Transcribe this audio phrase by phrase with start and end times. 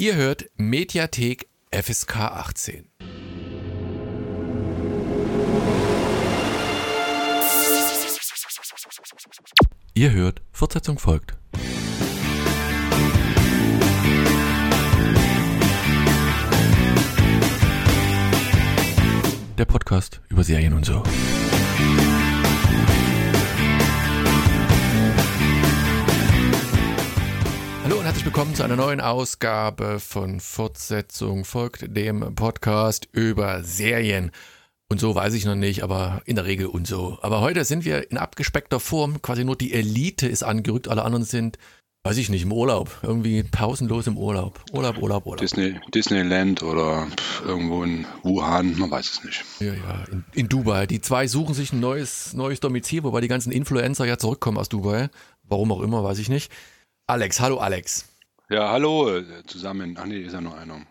[0.00, 2.88] Ihr hört Mediathek FSK 18.
[9.92, 11.36] Ihr hört, Fortsetzung folgt.
[19.58, 21.02] Der Podcast über Serien und so.
[28.10, 34.32] Herzlich willkommen zu einer neuen Ausgabe von Fortsetzung folgt dem Podcast über Serien.
[34.88, 37.20] Und so weiß ich noch nicht, aber in der Regel und so.
[37.22, 41.24] Aber heute sind wir in abgespeckter Form, quasi nur die Elite ist angerückt, alle anderen
[41.24, 41.56] sind,
[42.02, 42.90] weiß ich nicht, im Urlaub.
[43.04, 44.60] Irgendwie pausenlos im Urlaub.
[44.72, 45.40] Urlaub, Urlaub, Urlaub.
[45.40, 47.06] Disney, Disneyland oder
[47.46, 49.44] irgendwo in Wuhan, man weiß es nicht.
[49.60, 50.88] Ja, ja, in, in, Dubai.
[50.88, 54.68] Die zwei suchen sich ein neues, neues Domizil, wobei die ganzen Influencer ja zurückkommen aus
[54.68, 55.10] Dubai.
[55.44, 56.50] Warum auch immer, weiß ich nicht.
[57.10, 58.04] Alex, hallo Alex.
[58.50, 59.96] Ja, hallo äh, zusammen.
[59.98, 60.86] Ach nee, ist ja nur einer.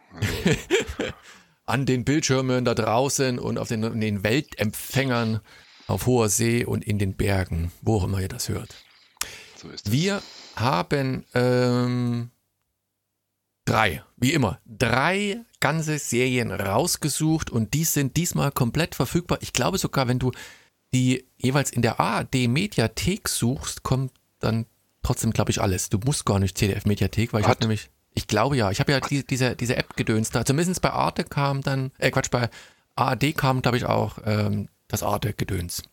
[1.65, 5.39] An den Bildschirmen da draußen und auf den, den Weltempfängern
[5.87, 8.75] auf hoher See und in den Bergen, wo auch immer ihr das hört.
[9.55, 9.93] So ist es.
[9.93, 10.21] Wir
[10.57, 12.31] haben ähm,
[13.63, 19.37] drei, wie immer, drei ganze Serien rausgesucht und die sind diesmal komplett verfügbar.
[19.39, 20.33] Ich glaube sogar, wenn du
[20.93, 24.65] die jeweils in der ARD Mediathek suchst, kommt dann
[25.03, 25.89] trotzdem, glaube ich, alles.
[25.89, 28.71] Du musst gar nicht CDF Mediathek, weil ich habe nämlich ich glaube ja.
[28.71, 30.45] Ich habe ja die, diese, diese App gedönst da.
[30.45, 32.49] Zumindest bei Arte kam dann, äh Quatsch, bei
[32.95, 35.83] ARD kam, glaube ich, auch ähm, das Arte-Gedöns.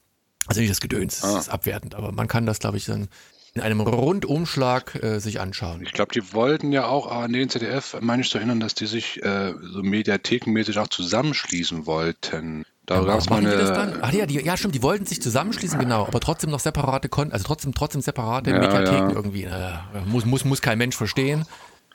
[0.46, 1.34] Also nicht das Gedöns, ah.
[1.34, 3.08] das ist abwertend, aber man kann das, glaube ich, dann
[3.54, 5.82] in einem Rundumschlag äh, sich anschauen.
[5.82, 8.86] Ich glaube, die wollten ja auch ARD und ZDF, meine ich zu erinnern, dass die
[8.86, 12.64] sich äh, so mediathekenmäßig auch zusammenschließen wollten.
[12.86, 13.98] Da ja, gab es mal eine.
[14.00, 17.32] Ach ja, die, ja, stimmt, die wollten sich zusammenschließen, genau, aber trotzdem noch separate Konten,
[17.32, 19.14] also trotzdem, trotzdem separate ja, Mediatheken ja.
[19.14, 19.42] irgendwie.
[19.44, 19.72] Äh,
[20.06, 21.44] muss, muss, muss kein Mensch verstehen.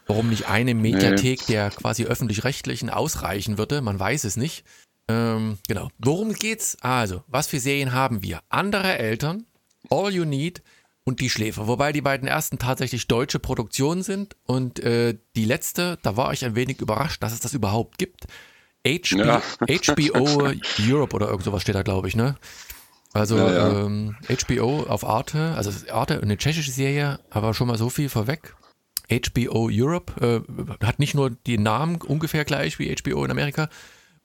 [0.08, 1.54] Warum nicht eine Mediathek nee.
[1.54, 4.66] der quasi öffentlich-rechtlichen ausreichen würde, man weiß es nicht.
[5.08, 5.90] Ähm, genau.
[6.00, 6.78] Worum geht's?
[6.82, 8.42] Also, was für Serien haben wir?
[8.50, 9.46] Andere Eltern,
[9.90, 10.62] All You Need
[11.06, 11.68] und Die Schläfer.
[11.68, 16.44] Wobei die beiden ersten tatsächlich deutsche Produktionen sind und äh, die letzte, da war ich
[16.44, 18.26] ein wenig überrascht, dass es das überhaupt gibt.
[18.86, 19.42] HBO, ja.
[19.68, 22.38] HBO Europe oder irgend sowas steht da, glaube ich, ne?
[23.14, 23.86] Also ja, ja.
[23.86, 28.56] Ähm, HBO auf Arte, also Arte, eine tschechische Serie, aber schon mal so viel vorweg.
[29.10, 30.46] HBO Europe
[30.80, 33.70] äh, hat nicht nur die Namen ungefähr gleich wie HBO in Amerika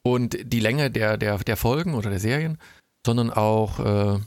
[0.02, 2.58] und die Länge der, der, der Folgen oder der Serien,
[3.04, 4.20] sondern auch äh,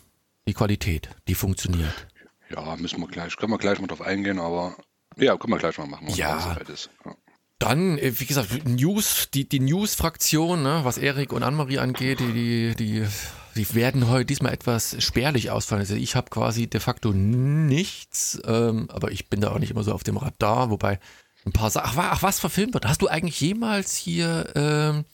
[0.45, 2.07] die Qualität, die funktioniert.
[2.49, 4.75] Ja, müssen wir gleich, können wir gleich mal drauf eingehen, aber
[5.15, 6.07] ja, können wir gleich mal machen.
[6.09, 6.57] Ja.
[7.05, 7.15] ja.
[7.59, 12.33] Dann, äh, wie gesagt, News, die, die News-Fraktion, ne, was Erik und Annemarie angeht, die,
[12.33, 13.07] die, die
[13.55, 15.81] die werden heute diesmal etwas spärlich ausfallen.
[15.81, 19.83] Also ich habe quasi de facto nichts, ähm, aber ich bin da auch nicht immer
[19.83, 20.99] so auf dem Radar, wobei
[21.45, 21.97] ein paar Sachen.
[21.99, 22.85] Ach, ach, was verfilmt wird?
[22.85, 25.05] Hast du eigentlich jemals hier ähm,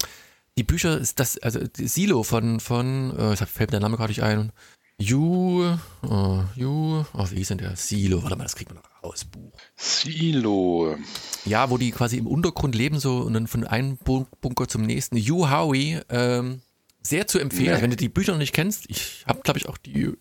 [0.57, 4.23] die Bücher, ist das, also Silo von, von, äh, fällt mir der Name gerade nicht
[4.23, 4.51] ein.
[4.97, 7.75] You, uh, You, oh, wie ist denn der?
[7.75, 9.53] Silo, warte mal, das kriegt man noch raus, Buch.
[9.75, 10.97] Silo.
[11.45, 15.17] Ja, wo die quasi im Untergrund leben so und dann von einem Bunker zum nächsten.
[15.17, 16.61] You Howie, ähm,
[17.01, 17.65] sehr zu empfehlen.
[17.65, 17.71] Nee.
[17.71, 20.13] Also wenn du die Bücher noch nicht kennst, ich habe, glaube ich, auch die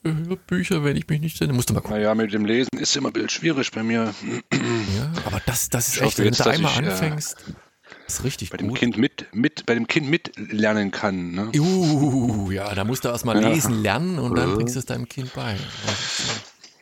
[0.47, 1.97] Bücher, wenn ich mich nicht sinne, musst du mal gucken.
[1.97, 4.15] Naja, mit dem Lesen ist immer ein bisschen schwierig bei mir.
[4.53, 8.25] Ja, aber das, das ist ich echt, wenn jetzt, du einmal ich, anfängst, äh, ist
[8.25, 8.69] richtig bei gut.
[8.69, 11.33] Dem kind mit, mit, bei dem Kind mitlernen kann.
[11.33, 11.53] Ne?
[11.59, 13.49] Uh, ja, da musst du erstmal ja.
[13.49, 15.57] lesen lernen und dann bringst du es deinem Kind bei.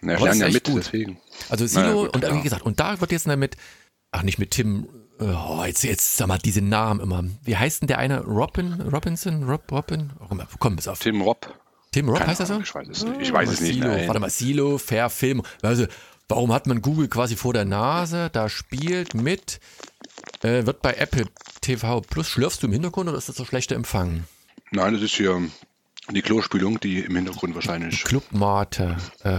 [0.01, 0.79] Na, ich lerne ja mit, gut.
[0.79, 1.19] deswegen.
[1.49, 3.57] Also Silo, naja, gut, und wie gesagt, und da wird jetzt damit,
[4.11, 4.89] ach nicht mit Tim
[5.21, 7.25] Oh, jetzt, jetzt sag mal diese Namen immer.
[7.45, 8.23] Wie heißt denn der eine?
[8.25, 9.45] Robin, Robinson?
[9.45, 10.11] Rob, Robin?
[10.19, 10.99] Oh, komm, bis auf.
[10.99, 11.55] Tim Rob.
[11.93, 12.61] Tim Rob Keine heißt er so?
[12.61, 13.21] Ich weiß es nicht.
[13.21, 13.81] Ich weiß es nicht.
[13.83, 15.43] Warte mal, Silo, Fair Film.
[15.61, 15.87] Also,
[16.29, 18.31] warum hat man Google quasi vor der Nase?
[18.33, 19.61] Da spielt mit,
[20.43, 21.27] äh, wird bei Apple
[21.61, 22.29] TV Plus.
[22.29, 24.25] Schlürfst du im Hintergrund oder ist das so schlechter Empfang?
[24.73, 25.41] Nein, das ist hier
[26.15, 28.05] die Klospülung, die im Hintergrund wahrscheinlich.
[28.05, 28.97] Clubmate.
[29.23, 29.31] Äh,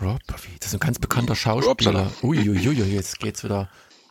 [0.00, 2.10] Rob, das ist ein ganz bekannter Schauspieler.
[2.22, 3.68] Uiuiui, jetzt geht's wieder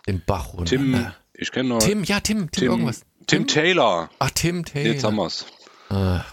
[0.07, 0.66] den Bach runter.
[0.66, 1.12] Tim, äh.
[1.34, 1.79] ich kenne noch.
[1.79, 3.02] Tim, ja, Tim, Tim, Tim irgendwas.
[3.28, 4.09] Tim, Tim, Taylor.
[4.20, 4.94] Ach, Tim Taylor.
[4.94, 5.46] Jetzt haben wir's.
[5.90, 6.23] Ah,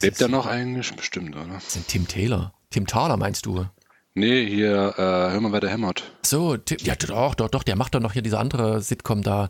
[0.00, 0.92] Lebt er noch eigentlich?
[0.94, 1.46] Bestimmt, oder?
[1.54, 2.52] Das ist Tim Taylor.
[2.70, 3.66] Tim Thaler meinst du?
[4.14, 5.00] Nee, hier, äh,
[5.32, 6.02] hör mal, wer der hämmert.
[6.22, 9.48] So, Tim, ja, doch, doch, doch, der macht doch noch hier diese andere Sitcom da.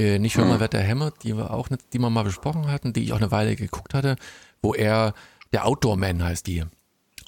[0.00, 0.60] Äh, nicht Hör mal, hm.
[0.60, 3.30] wer der hämmert, die wir auch, die wir mal besprochen hatten, die ich auch eine
[3.30, 4.16] Weile geguckt hatte,
[4.62, 5.14] wo er,
[5.52, 6.64] der Outdoor-Man heißt die.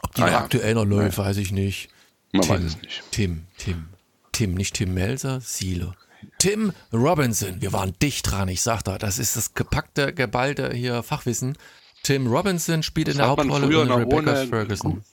[0.02, 0.38] Ob die ah, ja.
[0.38, 1.24] aktuell noch läuft, ja.
[1.24, 1.90] weiß ich nicht.
[2.32, 3.02] Man Tim, weiß es nicht.
[3.10, 3.88] Tim, Tim.
[4.32, 5.92] Tim, nicht Tim Melzer, Silo.
[6.38, 11.02] Tim Robinson, wir waren dicht dran, ich sag da, das ist das gepackte, geballte hier
[11.02, 11.58] Fachwissen.
[12.04, 15.04] Tim Robinson spielt das in der Hauptrolle noch Rebecca ohne, Ferguson.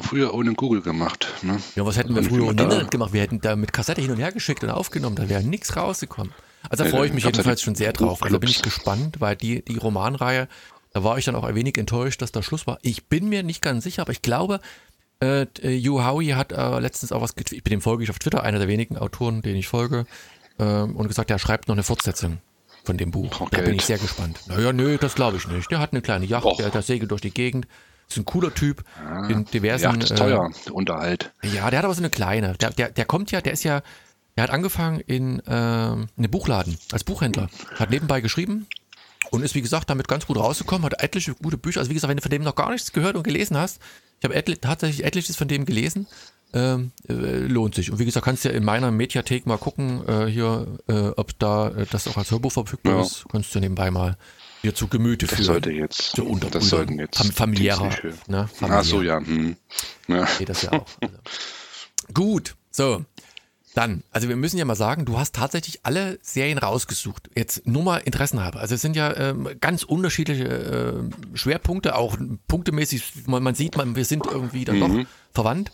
[0.00, 1.28] Früher ohne Google gemacht.
[1.42, 1.60] Ne?
[1.74, 3.12] Ja, was hätten wir früher ohne Internet gemacht?
[3.12, 6.32] Wir hätten da mit Kassette hin und her geschickt und aufgenommen, da wäre nichts rausgekommen.
[6.68, 8.22] Also da freue ich mich jedenfalls schon sehr drauf.
[8.22, 10.48] Also da bin ich gespannt, weil die, die Romanreihe,
[10.92, 12.78] da war ich dann auch ein wenig enttäuscht, dass da Schluss war.
[12.82, 14.60] Ich bin mir nicht ganz sicher, aber ich glaube,
[15.20, 18.18] äh, Hugh Howie hat äh, letztens auch was getwittert, ich bin dem folge ich auf
[18.18, 20.06] Twitter, einer der wenigen Autoren, denen ich folge,
[20.58, 22.38] äh, und gesagt, er schreibt noch eine Fortsetzung
[22.84, 23.40] von dem Buch.
[23.40, 24.40] Oh, da bin ich sehr gespannt.
[24.46, 25.70] Naja, nö, das glaube ich nicht.
[25.70, 27.66] Der hat eine kleine Yacht, der, der segelt durch die Gegend.
[28.08, 28.84] Ist ein cooler Typ.
[29.04, 29.84] Ja, in diversen.
[29.84, 31.32] Yacht ist teuer, äh, Unterhalt.
[31.42, 32.54] Ja, der hat aber so eine kleine.
[32.54, 33.82] Der, der, der kommt ja, der ist ja,
[34.38, 37.48] der hat angefangen in, äh, in einem Buchladen als Buchhändler.
[37.74, 38.68] Hat nebenbei geschrieben
[39.32, 41.80] und ist, wie gesagt, damit ganz gut rausgekommen, hat etliche gute Bücher.
[41.80, 43.80] Also, wie gesagt, wenn du von dem noch gar nichts gehört und gelesen hast,
[44.20, 46.06] ich habe etli tatsächlich etliches von dem gelesen.
[46.54, 47.90] Ähm, äh, lohnt sich.
[47.90, 51.36] Und wie gesagt, kannst du ja in meiner Mediathek mal gucken, äh, hier, äh, ob
[51.40, 53.02] da äh, das auch als Hörbuch verfügbar ja.
[53.02, 53.24] ist.
[53.28, 54.16] Kannst du nebenbei mal
[54.62, 55.46] dir zu Gemüte das führen.
[55.46, 57.90] Sollte jetzt, so unter, das unter, sollten jetzt familiärer.
[58.28, 58.78] Ne, familiär.
[58.78, 59.18] Ach so, ja.
[59.18, 59.56] Hm.
[60.06, 60.28] ja.
[60.38, 60.86] Geht das ja auch.
[61.00, 61.14] Also.
[62.14, 63.04] Gut, so.
[63.78, 67.30] Dann, also wir müssen ja mal sagen, du hast tatsächlich alle Serien rausgesucht.
[67.36, 68.58] Jetzt nur mal Interessen habe.
[68.58, 72.16] Also es sind ja ähm, ganz unterschiedliche äh, Schwerpunkte, auch
[72.48, 73.28] punktemäßig.
[73.28, 74.80] Man, man sieht, man, wir sind irgendwie dann mhm.
[74.80, 75.70] doch verwandt.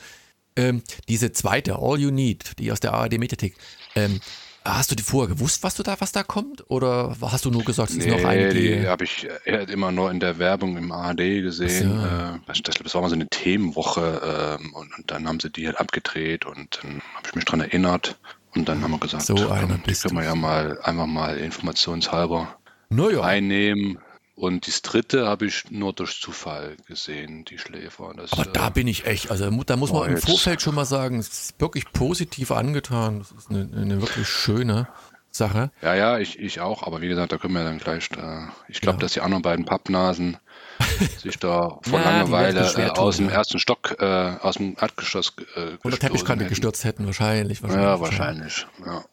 [0.55, 3.57] Ähm, diese zweite, All You Need, die aus der ARD Mediathek,
[3.95, 4.21] ähm,
[4.67, 6.65] Hast du die vorher gewusst, was du da, was da kommt?
[6.71, 8.79] Oder hast du nur gesagt, es nee, ist noch eine, die.
[8.79, 12.01] die habe ich immer nur in der Werbung im ARD gesehen.
[12.01, 12.07] So.
[12.07, 15.79] Äh, das war mal so eine Themenwoche äh, und, und, dann haben sie die halt
[15.79, 18.17] abgedreht und dann habe ich mich dran erinnert
[18.55, 22.57] und dann haben wir gesagt, so einer die können wir ja mal einfach mal informationshalber
[22.89, 23.21] naja.
[23.21, 23.99] einnehmen.
[24.37, 28.13] Und das dritte habe ich nur durch Zufall gesehen, die Schläfer.
[28.17, 30.85] Das, Aber da äh, bin ich echt, also da muss man im Vorfeld schon mal
[30.85, 33.21] sagen, es ist wirklich positiv angetan.
[33.21, 34.89] Das ist eine, eine wirklich schöne
[35.31, 35.71] Sache.
[35.83, 38.81] Ja, ja, ich, ich auch, aber wie gesagt, da können wir dann gleich, äh, ich
[38.81, 39.03] glaube, ja.
[39.03, 40.37] dass die anderen beiden Pappnasen
[41.19, 45.77] sich da vor ja, Langeweile äh, aus dem ersten Stock, äh, aus dem Erdgeschoss äh,
[45.85, 46.51] Oder Teppichkante hätten.
[46.51, 47.63] gestürzt hätten, wahrscheinlich.
[47.63, 48.67] wahrscheinlich ja, wahrscheinlich.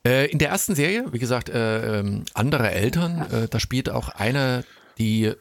[0.06, 4.10] Äh, in der ersten Serie, wie gesagt, äh, ähm, andere Eltern, äh, da spielt auch
[4.10, 4.64] eine
[4.98, 5.34] die,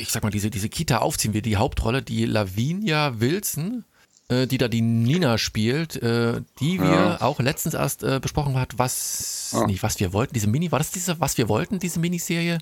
[0.00, 3.84] ich sag mal, diese, diese Kita aufziehen wir, die Hauptrolle, die Lavinia Wilson,
[4.28, 7.20] äh, die da die Nina spielt, äh, die wir ja.
[7.20, 9.66] auch letztens erst äh, besprochen hat, was, ja.
[9.66, 12.58] nicht, was wir wollten, diese Mini, war das diese, was wir wollten, diese Miniserie,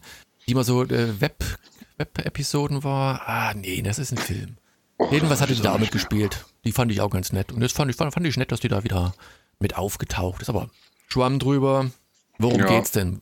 [0.49, 1.44] die mal so äh, Web,
[1.99, 3.22] Web-Episoden war?
[3.26, 4.56] Ah, nee, das ist ein Film.
[4.99, 6.46] Oh, Jedenfalls hatte die da mitgespielt.
[6.64, 7.52] Die fand ich auch ganz nett.
[7.52, 9.14] Und jetzt fand ich, fand, fand ich nett, dass die da wieder
[9.58, 10.49] mit aufgetaucht ist.
[10.49, 10.70] Aber
[11.08, 11.90] Schwamm drüber.
[12.38, 12.67] Worum ja.
[12.67, 13.20] geht's denn?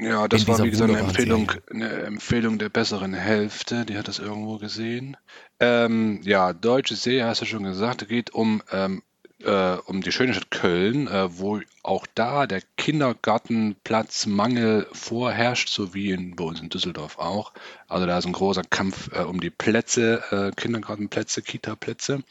[0.00, 3.84] Ja, das war wie gesagt eine Empfehlung, eine Empfehlung der besseren Hälfte.
[3.84, 5.16] Die hat das irgendwo gesehen.
[5.60, 8.08] Ähm, ja, deutsche Serie hast du schon gesagt.
[8.08, 9.02] Geht um ähm,
[9.44, 16.12] äh, um die schöne Stadt Köln, äh, wo auch da der Kindergartenplatzmangel vorherrscht, so wie
[16.12, 17.52] in, bei uns in Düsseldorf auch.
[17.88, 22.22] Also da ist ein großer Kampf äh, um die Plätze, äh, Kindergartenplätze, Kita-Plätze.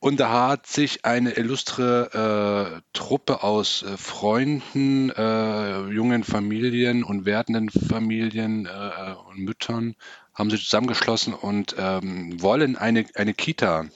[0.00, 7.24] Und da hat sich eine illustre äh, Truppe aus äh, Freunden, äh, jungen Familien und
[7.24, 9.96] werdenden Familien äh, und Müttern
[10.34, 13.86] haben sich zusammengeschlossen und ähm, wollen eine, eine Kita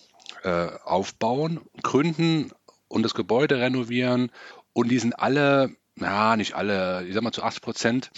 [0.43, 2.51] äh, aufbauen, gründen
[2.89, 4.33] und das Gebäude renovieren.
[4.73, 8.11] Und die sind alle, ja, nicht alle, ich sag mal zu 80 Prozent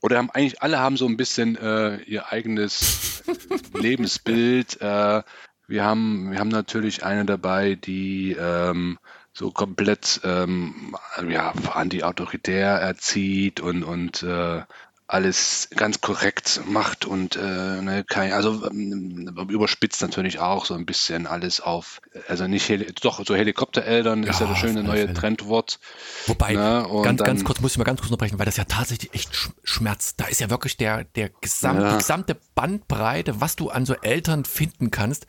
[0.00, 3.22] oder haben eigentlich alle haben so ein bisschen äh, ihr eigenes
[3.74, 5.22] Lebensbild, äh,
[5.68, 8.98] wir haben, wir haben natürlich eine dabei, die ähm,
[9.32, 10.96] so komplett ähm,
[11.28, 14.62] ja, anti-autoritär erzieht und, und äh,
[15.06, 20.84] alles ganz korrekt macht und äh, ne, kein, also ähm, überspitzt natürlich auch so ein
[20.84, 25.06] bisschen alles auf, also nicht Heli doch so Helikoptereltern ja, ist ja das schöne neue
[25.06, 25.14] Fälle.
[25.14, 25.80] Trendwort.
[26.26, 28.64] Wobei, ne, ganz, dann, ganz kurz muss ich mal ganz kurz unterbrechen, weil das ja
[28.64, 30.20] tatsächlich echt schmerzt.
[30.20, 31.92] Da ist ja wirklich der, der gesamt, ja.
[31.92, 35.26] die gesamte Bandbreite, was du an so Eltern finden kannst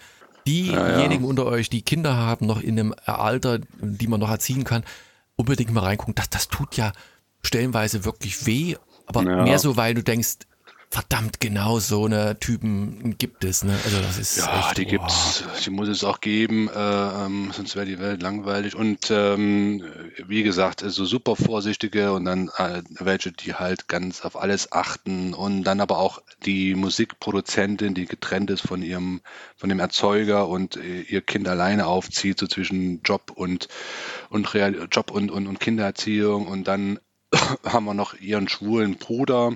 [0.50, 1.28] diejenigen ja, ja.
[1.28, 4.84] unter euch, die Kinder haben, noch in einem Alter, die man noch erziehen kann,
[5.36, 6.16] unbedingt mal reingucken.
[6.16, 6.92] Das, das tut ja
[7.42, 8.76] stellenweise wirklich weh,
[9.06, 9.44] aber ja.
[9.44, 10.40] mehr so, weil du denkst,
[10.92, 13.64] verdammt, genau so eine Typen gibt es.
[13.64, 13.78] Ne?
[13.86, 14.90] Also das ist ja, echt, die oh.
[14.90, 18.76] gibt's, die muss es auch geben, äh, ähm, sonst wäre die Welt langweilig.
[18.76, 19.84] Und ähm,
[20.28, 25.36] wie gesagt, so super vorsichtige und dann äh, welche, die halt ganz auf alles achten
[25.36, 29.22] und dann aber auch die Musikproduzentin, die getrennt ist von ihrem,
[29.58, 33.68] von dem Erzeuger und äh, ihr Kind alleine aufzieht, so zwischen Job und
[34.32, 37.00] und Real, Job und, und, und Kindererziehung und dann
[37.64, 39.56] haben wir noch ihren schwulen Bruder,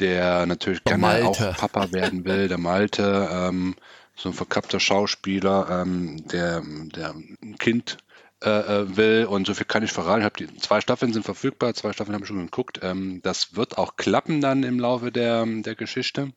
[0.00, 1.50] der natürlich der gerne Malte.
[1.50, 3.74] auch Papa werden will, der Malte, ähm,
[4.14, 6.62] so ein verkappter Schauspieler, ähm, der,
[6.94, 7.98] der ein Kind
[8.42, 10.26] äh, äh will und so viel kann ich verraten.
[10.38, 12.80] Ich die zwei Staffeln sind verfügbar, zwei Staffeln habe ich schon geguckt.
[12.82, 16.32] Ähm, das wird auch klappen dann im Laufe der, der Geschichte.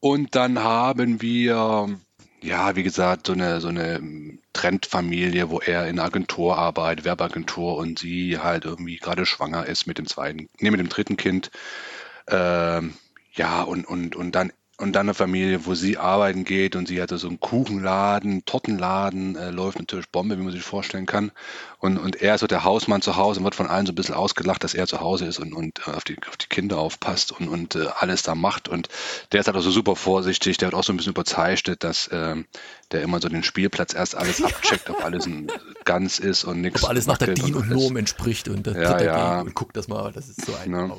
[0.00, 1.88] Und dann haben wir
[2.42, 4.00] ja, wie gesagt, so eine, so eine
[4.52, 9.86] Trendfamilie, wo er in einer Agentur arbeitet, Werbeagentur und sie halt irgendwie gerade schwanger ist
[9.86, 11.50] mit dem zweiten, nee, mit dem dritten Kind.
[12.28, 12.94] Ähm,
[13.32, 17.00] ja, und, und, und dann und dann eine Familie, wo sie arbeiten geht und sie
[17.00, 21.32] hatte so einen Kuchenladen, Tortenladen, äh, läuft natürlich Bombe, wie man sich vorstellen kann.
[21.78, 23.94] Und, und er ist so der Hausmann zu Hause und wird von allen so ein
[23.94, 26.76] bisschen ausgelacht, dass er zu Hause ist und, und äh, auf, die, auf die Kinder
[26.78, 28.68] aufpasst und, und äh, alles da macht.
[28.68, 28.90] Und
[29.32, 32.08] der ist halt auch so super vorsichtig, der wird auch so ein bisschen überzeichnet, dass
[32.08, 32.36] äh,
[32.92, 35.50] der immer so den Spielplatz erst alles abcheckt, ob alles ein
[35.86, 36.82] ganz ist und nichts.
[36.82, 39.40] Ob alles nach der DIN und Norm entspricht und der ja, ja.
[39.40, 40.96] und guckt das mal, das ist so ein ja.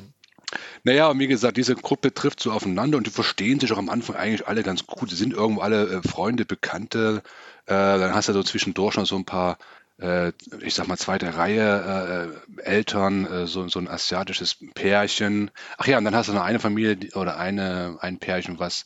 [0.84, 3.90] Naja, und wie gesagt, diese Gruppe trifft so aufeinander und die verstehen sich auch am
[3.90, 5.12] Anfang eigentlich alle ganz gut.
[5.12, 7.22] Die sind irgendwo alle äh, Freunde, Bekannte.
[7.66, 9.58] Äh, dann hast du so zwischendurch noch so ein paar,
[10.00, 15.52] äh, ich sag mal, zweite Reihe äh, Eltern, äh, so, so ein asiatisches Pärchen.
[15.78, 18.86] Ach ja, und dann hast du noch eine Familie oder eine, ein Pärchen, was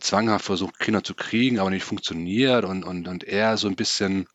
[0.00, 4.26] zwanghaft versucht, Kinder zu kriegen, aber nicht funktioniert und, und, und er so ein bisschen,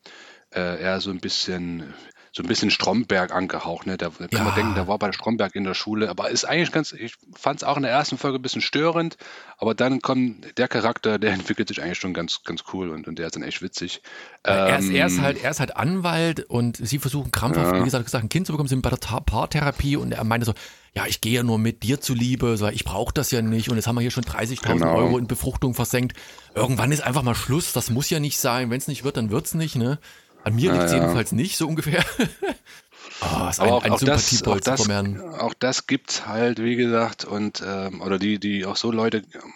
[0.52, 1.94] äh, er so ein bisschen
[2.32, 3.86] so ein bisschen Stromberg angehaucht.
[3.86, 3.96] Ne?
[3.96, 4.44] Da kann ja.
[4.44, 7.60] man denken, der war bei Stromberg in der Schule, aber ist eigentlich ganz, ich fand
[7.60, 9.16] es auch in der ersten Folge ein bisschen störend,
[9.58, 13.18] aber dann kommt der Charakter, der entwickelt sich eigentlich schon ganz, ganz cool und, und
[13.18, 14.02] der ist dann echt witzig.
[14.46, 17.74] Ja, er, ist, er, ist, ähm, halt, er ist halt Anwalt und sie versuchen krampfhaft,
[17.74, 17.80] ja.
[17.80, 20.54] wie gesagt, ein Kind zu bekommen, sind bei der Paartherapie und er meinte so,
[20.94, 23.76] ja, ich gehe ja nur mit dir zuliebe, so, ich brauche das ja nicht und
[23.76, 24.96] jetzt haben wir hier schon 30.000 genau.
[24.96, 26.16] Euro in Befruchtung versenkt.
[26.54, 29.30] Irgendwann ist einfach mal Schluss, das muss ja nicht sein, wenn es nicht wird, dann
[29.30, 29.98] wird es nicht, ne?
[30.44, 32.04] An mir liegt es jedenfalls nicht, so ungefähr.
[33.20, 37.24] oh, ist ein, auch, ein auch das, auch das, auch das gibt's halt, wie gesagt,
[37.24, 39.52] und ähm, oder die, die auch so Leute ähm,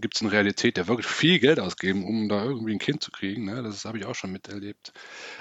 [0.00, 3.10] gibt es in Realität, der wirklich viel Geld ausgeben, um da irgendwie ein Kind zu
[3.10, 3.44] kriegen.
[3.44, 3.62] Ne?
[3.62, 4.92] Das habe ich auch schon miterlebt.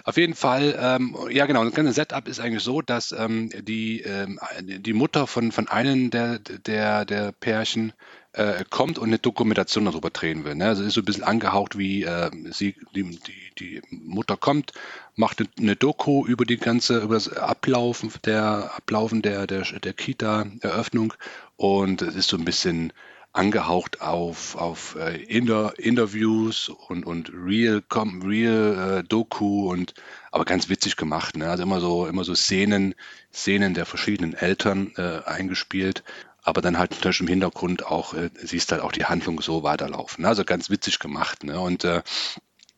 [0.04, 4.02] Auf jeden Fall, ähm, ja genau, das ganze Setup ist eigentlich so, dass ähm, die,
[4.02, 7.94] ähm, die Mutter von, von einem der, der, der Pärchen
[8.38, 10.54] äh, kommt und eine Dokumentation darüber drehen will.
[10.56, 10.66] Ne?
[10.66, 14.74] Also ist so ein bisschen angehaucht, wie äh, sie, die, die, die Mutter kommt,
[15.16, 21.14] macht eine Doku über die ganze, über das Ablaufen der Ablaufen der, der, der Kita-Eröffnung
[21.56, 22.94] und es ist so ein bisschen
[23.34, 27.84] angehaucht auf, auf äh, Inter Interviews und, und Real,
[28.24, 29.96] Real äh, Doku und
[30.32, 31.38] aber ganz witzig gemacht.
[31.38, 31.50] Ne?
[31.50, 32.94] Also immer so, immer so Szenen,
[33.34, 36.04] Szenen der verschiedenen Eltern äh, eingespielt
[36.48, 40.22] aber dann halt natürlich im Hintergrund auch, äh, siehst halt auch die Handlung so weiterlaufen.
[40.22, 40.30] Ne?
[40.30, 41.44] Also ganz witzig gemacht.
[41.44, 41.60] Ne?
[41.60, 42.04] Und, äh,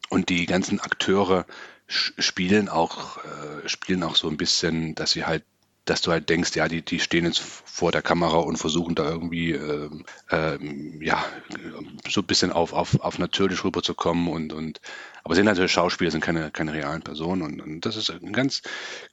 [0.09, 1.45] und die ganzen Akteure
[1.85, 5.43] spielen auch, äh, spielen auch so ein bisschen, dass sie halt
[5.85, 9.09] dass du halt denkst, ja, die, die stehen jetzt vor der Kamera und versuchen da
[9.09, 9.89] irgendwie, äh,
[10.29, 10.59] äh,
[11.03, 11.25] ja,
[12.07, 14.81] so ein bisschen auf, auf, auf natürlich rüberzukommen und, und
[15.29, 18.63] aber sind natürlich Schauspieler, sind keine, keine realen Personen und, und das ist ganz,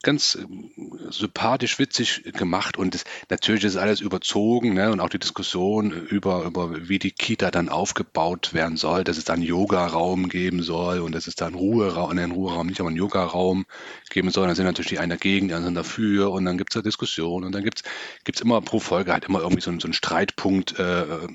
[0.02, 0.70] ganz ähm,
[1.10, 4.90] sympathisch, witzig gemacht und das, natürlich ist alles überzogen ne?
[4.90, 9.24] und auch die Diskussion über, über wie die Kita dann aufgebaut werden soll, dass es
[9.24, 13.66] dann Yoga-Raum geben soll und dass es dann Ruheraum, einen Ruheraum nicht, aber einen Yoga-Raum
[14.10, 14.46] geben soll.
[14.46, 17.44] Dann sind natürlich die einen dagegen, die anderen dafür und dann gibt es da Diskussionen
[17.46, 17.84] und dann gibt
[18.26, 21.28] es immer pro Folge halt immer irgendwie so, so einen Streitpunkt, äh, äh,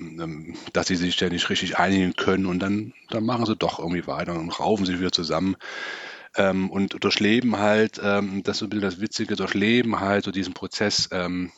[0.73, 4.07] dass sie sich ja nicht richtig einigen können und dann, dann machen sie doch irgendwie
[4.07, 5.55] weiter und raufen sich wieder zusammen.
[6.37, 10.31] Ähm, und durchleben halt, ähm, das ist so ein bisschen das Witzige, durchleben halt so
[10.31, 11.51] diesen Prozess, ähm,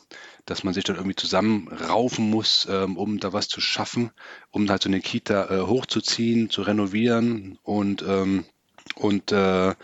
[0.46, 4.10] dass man sich dann irgendwie zusammenraufen muss, ähm, um da was zu schaffen,
[4.50, 8.44] um halt so eine Kita äh, hochzuziehen, zu renovieren und, ähm,
[8.96, 9.74] und äh,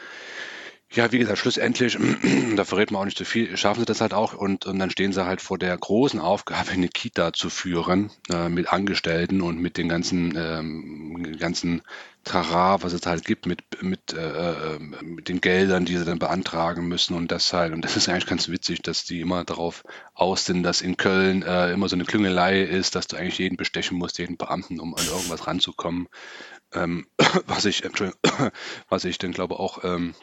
[0.92, 1.96] ja, wie gesagt, schlussendlich,
[2.56, 4.90] da verrät man auch nicht zu viel, schaffen sie das halt auch und, und dann
[4.90, 9.60] stehen sie halt vor der großen Aufgabe, eine Kita zu führen, äh, mit Angestellten und
[9.60, 11.82] mit den ganzen, ähm, ganzen
[12.24, 16.18] Trara, was es halt gibt, mit, mit, äh, äh, mit den Geldern, die sie dann
[16.18, 17.72] beantragen müssen und das halt.
[17.72, 21.42] Und das ist eigentlich ganz witzig, dass die immer darauf aus sind, dass in Köln
[21.42, 24.94] äh, immer so eine Klüngelei ist, dass du eigentlich jeden bestechen musst, jeden Beamten, um
[24.94, 26.08] an irgendwas ranzukommen.
[26.72, 27.06] Ähm,
[27.46, 27.84] was ich,
[28.88, 30.14] was ich dann glaube auch ähm,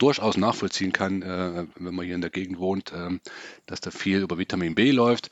[0.00, 3.18] durchaus nachvollziehen kann, äh, wenn man hier in der Gegend wohnt, äh,
[3.66, 5.30] dass da viel über Vitamin B läuft.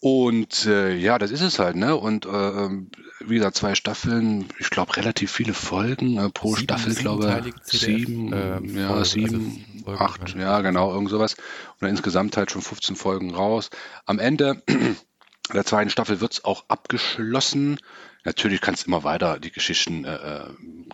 [0.00, 1.96] Und äh, ja, das ist es halt, ne?
[1.96, 6.64] Und äh, ähm, wie gesagt, zwei Staffeln, ich glaube relativ viele Folgen äh, pro sieben,
[6.64, 7.80] Staffel, glaube ich.
[7.80, 11.36] Sieben, äh, ja, Folgen, sieben, also acht, ja, genau, irgend sowas.
[11.80, 13.70] Und insgesamt halt schon 15 Folgen raus.
[14.04, 14.62] Am Ende
[15.54, 17.78] der zweiten Staffel wird es auch abgeschlossen.
[18.26, 20.50] Natürlich kannst du immer weiter die Geschichten äh, äh,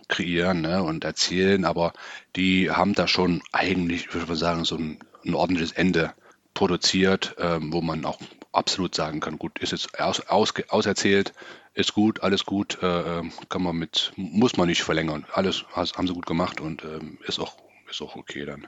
[0.08, 1.94] kreieren ne, und erzählen, aber
[2.36, 6.12] die haben da schon eigentlich, würde ich mal sagen, so ein, ein ordentliches Ende
[6.52, 8.20] produziert, ähm, wo man auch
[8.52, 11.32] absolut sagen kann, gut, ist jetzt aus, aus, auserzählt,
[11.72, 15.24] ist gut, alles gut, äh, ähm, kann man mit, muss man nicht verlängern.
[15.32, 17.56] Alles haben sie gut gemacht und ähm, ist auch
[17.92, 18.66] ist auch okay dann.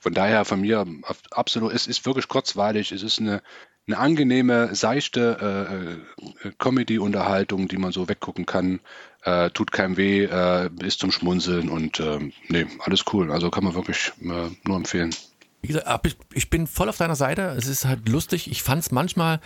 [0.00, 0.84] Von daher von mir
[1.30, 3.42] absolut, es ist wirklich kurzweilig, es ist eine,
[3.86, 5.98] eine angenehme, seichte
[6.44, 8.80] äh, äh, Comedy-Unterhaltung, die man so weggucken kann.
[9.22, 12.18] Äh, tut keinem weh, äh, ist zum Schmunzeln und äh,
[12.48, 13.30] nee, alles cool.
[13.30, 15.14] Also kann man wirklich äh, nur empfehlen.
[15.62, 17.54] Wie gesagt, ich, ich bin voll auf deiner Seite.
[17.58, 18.50] Es ist halt lustig.
[18.50, 19.40] Ich fand es manchmal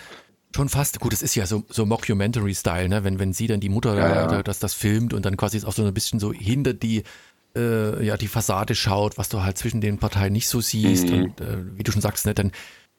[0.54, 3.02] schon fast, gut, es ist ja so, so Mockumentary-Style, ne?
[3.02, 4.42] wenn, wenn sie dann die Mutter ja, da, ja.
[4.44, 7.02] das, das filmt und dann quasi auch so ein bisschen so hinter die,
[7.56, 11.08] äh, ja, die Fassade schaut, was du halt zwischen den Parteien nicht so siehst.
[11.08, 11.14] Mhm.
[11.14, 12.52] Und äh, wie du schon sagst, ne, dann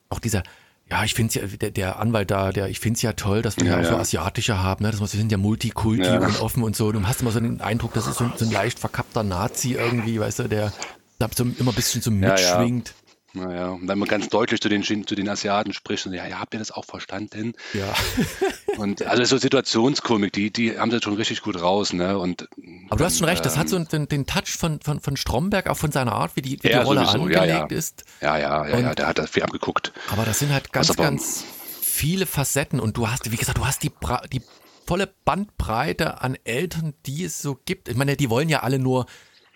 [0.10, 0.44] auch dieser,
[0.90, 3.58] ja, ich finde ja, der, der, Anwalt da, der, ich finde es ja toll, dass
[3.58, 4.92] wir ja, ja auch so asiatische haben, ne?
[4.92, 6.20] Das wir sind ja Multikulti ja.
[6.20, 6.92] und offen und so.
[6.92, 10.20] Du hast immer so den Eindruck, das ist so, so ein leicht verkappter Nazi irgendwie,
[10.20, 10.72] weißt du, der
[11.18, 12.94] da so immer ein bisschen so mitschwingt.
[13.36, 16.40] Naja, und wenn man ganz deutlich zu den, zu den Asiaten spricht, und ja, ja,
[16.40, 17.54] habt ihr das auch verstanden?
[17.74, 17.94] Ja.
[18.78, 22.18] und also so Situationskomik, die, die haben sie schon richtig gut raus, ne?
[22.18, 22.48] Und,
[22.90, 25.18] Aber du hast schon recht, das hat so ähm, den, den Touch von, von, von
[25.18, 27.66] Stromberg, auch von seiner Art, wie die, wie ja, die Rolle sowieso, angelegt ja, ja.
[27.66, 28.06] ist.
[28.22, 29.92] Ja, ja, ja, und, ja, der hat das viel abgeguckt.
[30.10, 31.44] Aber das sind halt ganz, ganz
[31.82, 33.92] viele Facetten und du hast, wie gesagt, du hast die,
[34.32, 34.42] die
[34.86, 37.90] volle Bandbreite an Eltern, die es so gibt.
[37.90, 39.06] Ich meine, die wollen ja alle nur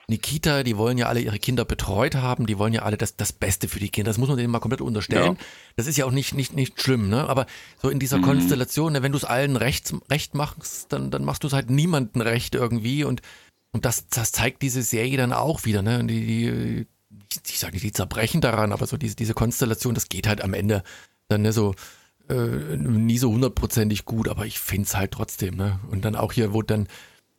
[0.10, 3.32] Nikita, die wollen ja alle ihre Kinder betreut haben, die wollen ja alle das, das
[3.32, 4.10] Beste für die Kinder.
[4.10, 5.36] Das muss man denen mal komplett unterstellen.
[5.36, 5.46] Ja.
[5.75, 7.30] Das ist ja auch nicht, nicht, nicht schlimm, ne?
[7.30, 7.46] Aber
[7.82, 8.24] so in dieser mhm.
[8.24, 11.70] Konstellation, ne, wenn du es allen recht, recht machst, dann, dann machst du es halt
[11.70, 13.04] niemandem recht irgendwie.
[13.04, 13.22] Und,
[13.72, 16.04] und das, das zeigt diese Serie dann auch wieder, ne?
[16.06, 16.88] Die, die,
[17.48, 20.54] ich sage nicht, die zerbrechen daran, aber so diese, diese Konstellation, das geht halt am
[20.54, 20.84] Ende
[21.28, 21.75] dann ne, so
[22.30, 25.80] äh, nie so hundertprozentig gut, aber ich finde es halt trotzdem, ne?
[25.92, 26.88] Und dann auch hier, wo dann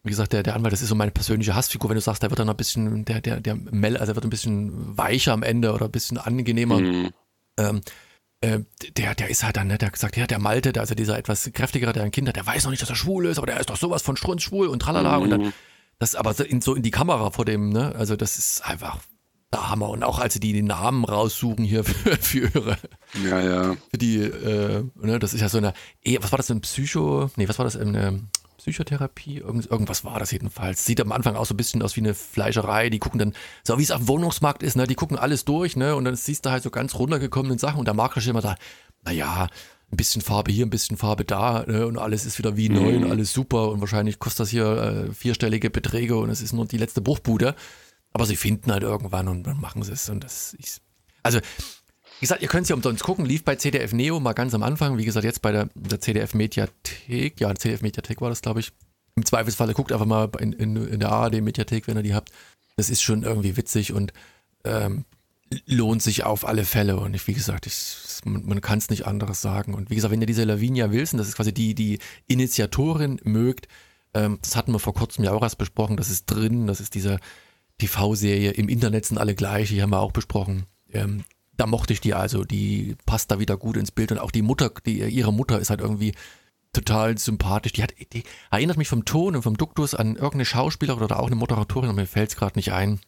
[0.02, 2.30] wie gesagt, der, der Anwalt, das ist so meine persönliche Hassfigur, wenn du sagst, der
[2.30, 5.42] wird dann ein bisschen, der, der, der Mel, also der wird ein bisschen weicher am
[5.42, 6.78] Ende oder ein bisschen angenehmer.
[6.78, 7.10] Mhm.
[7.58, 7.80] Ähm,
[8.40, 8.60] äh,
[8.96, 11.18] der, der ist halt dann, ne, der hat gesagt, ja, der Malte, der, also dieser
[11.18, 13.46] etwas kräftigere, der ein Kind hat, der weiß noch nicht, dass er schwul ist, aber
[13.46, 15.22] der ist doch sowas von strunzschwul und tralala mhm.
[15.22, 15.52] und dann, mhm.
[15.98, 18.98] das aber so in, so in die Kamera vor dem, ne, also das ist einfach
[19.52, 22.78] der Hammer und auch als sie die, die Namen raussuchen hier für, für ihre,
[23.22, 23.76] ja, ja.
[23.90, 25.74] Für die, äh, ne, das ist ja so eine,
[26.20, 28.20] was war das, ein Psycho, nee, was war das, eine,
[28.60, 30.84] Psychotherapie, irgend, irgendwas war das jedenfalls.
[30.84, 32.90] Sieht am Anfang auch so ein bisschen aus wie eine Fleischerei.
[32.90, 35.76] Die gucken dann, so wie es auf dem Wohnungsmarkt ist, ne, die gucken alles durch,
[35.76, 38.42] ne, und dann siehst du halt so ganz runtergekommene Sachen und der Makler steht immer
[38.42, 38.56] da,
[39.04, 39.48] naja,
[39.90, 42.98] ein bisschen Farbe hier, ein bisschen Farbe da, ne, und alles ist wieder wie neu
[42.98, 43.04] mhm.
[43.04, 46.66] und alles super und wahrscheinlich kostet das hier äh, vierstellige Beträge und es ist nur
[46.66, 47.54] die letzte Bruchbude.
[48.12, 50.82] Aber sie finden halt irgendwann und dann machen sie es und das ist,
[51.22, 51.40] also,
[52.20, 54.98] wie gesagt, ihr könnt ja umsonst gucken, lief bei CDF Neo mal ganz am Anfang.
[54.98, 57.40] Wie gesagt, jetzt bei der, der CDF Mediathek.
[57.40, 58.72] Ja, CDF Mediathek war das, glaube ich.
[59.16, 62.30] Im Zweifelsfalle guckt einfach mal in, in, in der ARD Mediathek, wenn ihr die habt.
[62.76, 64.12] Das ist schon irgendwie witzig und
[64.64, 65.06] ähm,
[65.64, 66.98] lohnt sich auf alle Fälle.
[66.98, 69.72] Und ich, wie gesagt, ich, man, man kann es nicht anderes sagen.
[69.72, 73.66] Und wie gesagt, wenn ihr diese Lavinia Wilson, das ist quasi die, die Initiatorin mögt,
[74.12, 76.94] ähm, das hatten wir vor kurzem ja auch erst besprochen, das ist drin, das ist
[76.94, 77.18] diese
[77.78, 80.66] TV-Serie, im Internet sind alle gleich, die haben wir auch besprochen.
[80.92, 81.24] Ähm,
[81.60, 84.40] da mochte ich die also, die passt da wieder gut ins Bild und auch die
[84.40, 86.14] Mutter, die, ihre Mutter ist halt irgendwie
[86.72, 87.72] total sympathisch.
[87.72, 91.26] Die hat, die erinnert mich vom Ton und vom Duktus an irgendeine Schauspielerin oder auch
[91.26, 93.00] eine Moderatorin, aber mir fällt es gerade nicht ein.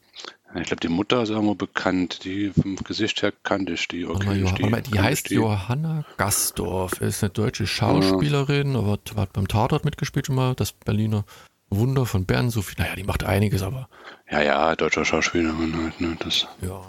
[0.55, 2.25] Ich glaube, die Mutter ist irgendwo bekannt.
[2.25, 4.05] Die vom Gesicht her kannte ich die.
[4.05, 5.37] Okay, Johann, die, mal, die heißt die.
[5.37, 8.81] Johanna Gastorf, ist eine deutsche Schauspielerin, ja.
[8.81, 11.25] aber hat beim Tatort mitgespielt schon mal, das Berliner
[11.71, 12.77] Wunder von Bern, so viel.
[12.79, 13.88] Naja, die macht einiges, aber.
[14.31, 16.17] Ja, ja, deutscher Schauspielerin halt, ne?
[16.21, 16.47] Das.
[16.61, 16.83] Ja.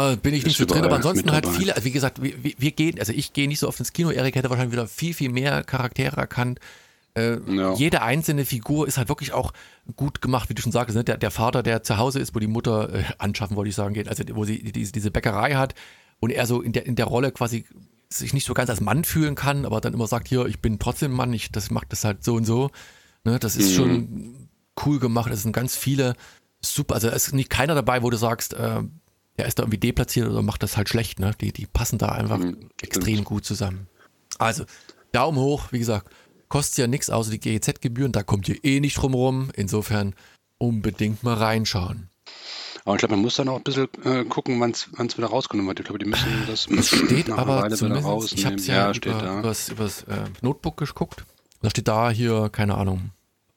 [0.00, 2.70] Äh, bin ich nicht so drin, aber ansonsten halt viele, also wie gesagt, wir, wir,
[2.70, 5.30] gehen, also ich gehe nicht so oft ins Kino, Erik hätte wahrscheinlich wieder viel, viel
[5.30, 6.60] mehr Charaktere erkannt.
[7.14, 7.74] Äh, ja.
[7.74, 9.52] Jede einzelne Figur ist halt wirklich auch
[9.96, 11.02] gut gemacht, wie du schon sagst, ne?
[11.02, 13.94] der, der Vater, der zu Hause ist, wo die Mutter äh, anschaffen, wollte ich sagen,
[13.94, 15.74] geht, also wo sie diese, diese Bäckerei hat
[16.20, 17.64] und er so in der, in der Rolle quasi
[18.08, 20.78] sich nicht so ganz als Mann fühlen kann, aber dann immer sagt, hier, ich bin
[20.78, 22.70] trotzdem Mann, ich das macht das halt so und so.
[23.24, 23.38] Ne?
[23.38, 23.74] Das ist mhm.
[23.74, 24.48] schon
[24.84, 25.30] cool gemacht.
[25.32, 26.14] Es sind ganz viele
[26.60, 28.82] super, also es ist nicht keiner dabei, wo du sagst, äh,
[29.40, 31.18] der ist da irgendwie deplatziert oder macht das halt schlecht.
[31.18, 31.32] Ne?
[31.40, 33.86] Die, die passen da einfach mhm, extrem gut zusammen.
[34.38, 34.64] Also,
[35.12, 36.12] Daumen hoch, wie gesagt,
[36.48, 39.50] kostet ja nichts außer die GEZ-Gebühren, da kommt ihr eh nicht drum rum.
[39.56, 40.14] Insofern
[40.58, 42.10] unbedingt mal reinschauen.
[42.84, 45.68] Aber ich glaube, man muss dann auch ein bisschen äh, gucken, wann es wieder rausgenommen
[45.68, 45.80] wird.
[45.80, 46.66] Ich glaube, die müssen das.
[46.66, 51.24] Das steht aber zumindest, ich habe es ja, ja über, übers, übers äh, Notebook geguckt.
[51.62, 53.12] Da steht da hier, keine Ahnung,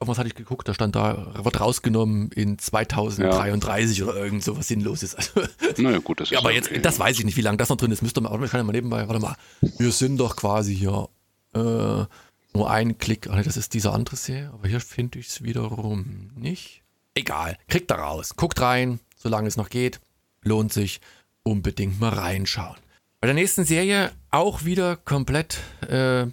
[0.08, 4.06] was hatte ich geguckt, da stand da, wird rausgenommen in 2033 ja.
[4.06, 5.16] oder irgend so was Sinnloses.
[5.64, 6.82] Also, naja, gut, das ist ja, Aber jetzt, okay.
[6.82, 8.02] das weiß ich nicht, wie lange das noch drin ist.
[8.02, 9.36] Müsste man, aber ich kann ja mal nebenbei, warte mal,
[9.78, 11.10] wir sind doch quasi hier
[11.54, 13.28] äh, nur ein Klick.
[13.30, 16.84] Ach, das ist diese andere Serie, aber hier finde ich es wiederum nicht.
[17.16, 18.36] Egal, kriegt da raus.
[18.36, 20.00] Guckt rein, solange es noch geht.
[20.42, 21.00] Lohnt sich.
[21.44, 22.78] Unbedingt mal reinschauen.
[23.20, 26.28] Bei der nächsten Serie auch wieder komplett äh,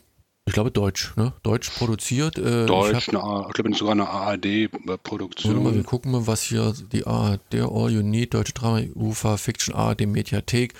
[0.51, 1.33] Ich glaube Deutsch, ne?
[1.45, 2.37] Deutsch produziert.
[2.37, 5.73] Äh, Deutsch, ich, hab, ich glaube sogar eine ARD-Produktion.
[5.77, 10.09] Wir gucken mal, was hier die ARD All You Need, Deutsche Drama, UFA, Fiction, ARD
[10.09, 10.75] Mediathek.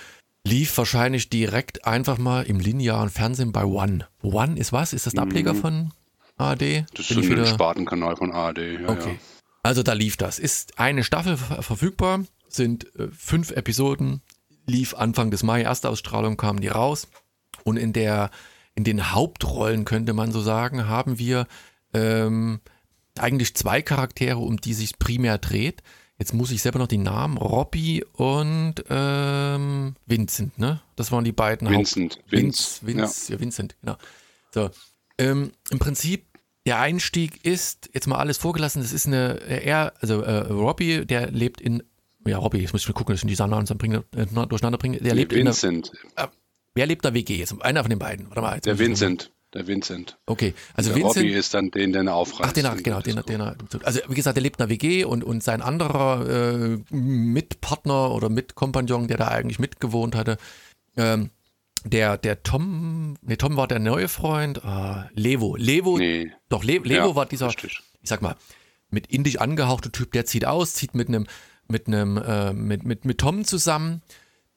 [0.45, 4.09] Lief wahrscheinlich direkt einfach mal im linearen Fernsehen bei One.
[4.21, 4.91] One ist was?
[4.91, 5.61] Ist das der Ableger mhm.
[5.61, 5.91] von
[6.35, 6.83] ARD?
[6.93, 7.45] Das Bin ist ein wieder...
[7.45, 9.11] Spartenkanal von ARD, ja, Okay.
[9.13, 9.41] Ja.
[9.63, 10.37] Also da lief das.
[10.37, 14.21] Ist eine Staffel verfügbar, sind äh, fünf Episoden,
[14.67, 17.07] lief Anfang des Mai, erste Ausstrahlung kamen die raus.
[17.63, 18.31] Und in der
[18.75, 21.47] in den Hauptrollen, könnte man so sagen, haben wir
[21.93, 22.61] ähm,
[23.19, 25.81] eigentlich zwei Charaktere, um die sich primär dreht.
[26.17, 30.79] Jetzt muss ich selber noch die Namen, Robbie und ähm, Vincent, ne?
[30.95, 33.35] Das waren die beiden Vincent, Haupt Vince, Vince, Vince ja.
[33.35, 33.41] ja.
[33.41, 33.97] Vincent, genau.
[34.51, 34.69] So,
[35.17, 36.25] ähm, im Prinzip
[36.67, 38.83] der Einstieg ist jetzt mal alles vorgelassen.
[38.83, 41.81] Das ist eine er, also äh, Robbie, der lebt in
[42.25, 44.99] ja Robbie, jetzt muss ich mal gucken, dass ich die Namen äh, durcheinander bringe.
[44.99, 45.91] Der lebt Vincent.
[45.93, 46.31] in einer, äh,
[46.73, 47.61] Wer lebt da WG jetzt?
[47.61, 48.27] Einer von den beiden.
[48.27, 49.31] Warte mal, der Vincent.
[49.53, 50.17] Der Vincent.
[50.27, 51.25] Okay, also der Vincent.
[51.25, 52.49] Hobby ist dann den, den er aufreißt.
[52.49, 55.03] Ach, den er, genau, den, den er, also wie gesagt, der lebt in der WG
[55.03, 60.37] und, und sein anderer äh, Mitpartner oder Mitkompagnon, der da eigentlich mitgewohnt hatte,
[60.95, 61.31] ähm,
[61.83, 65.57] der, der Tom, nee, Tom war der neue Freund, äh, Levo.
[65.57, 66.31] Levo, nee.
[66.47, 67.81] doch, Le, Levo ja, war dieser, richtig.
[68.01, 68.37] ich sag mal,
[68.89, 71.27] mit indisch angehauchter Typ, der zieht aus, zieht mit einem,
[71.67, 74.01] mit einem, äh, mit, mit, mit Tom zusammen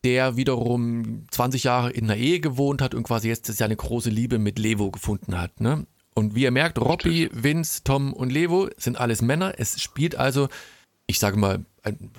[0.04, 4.38] der wiederum 20 Jahre in einer Ehe gewohnt hat und quasi jetzt seine große Liebe
[4.38, 5.60] mit Levo gefunden hat.
[5.60, 5.86] Ne?
[6.14, 9.54] Und wie ihr merkt, Robbie, Vince, Tom und Levo sind alles Männer.
[9.58, 10.48] Es spielt also,
[11.06, 12.10] ich sage mal, ein,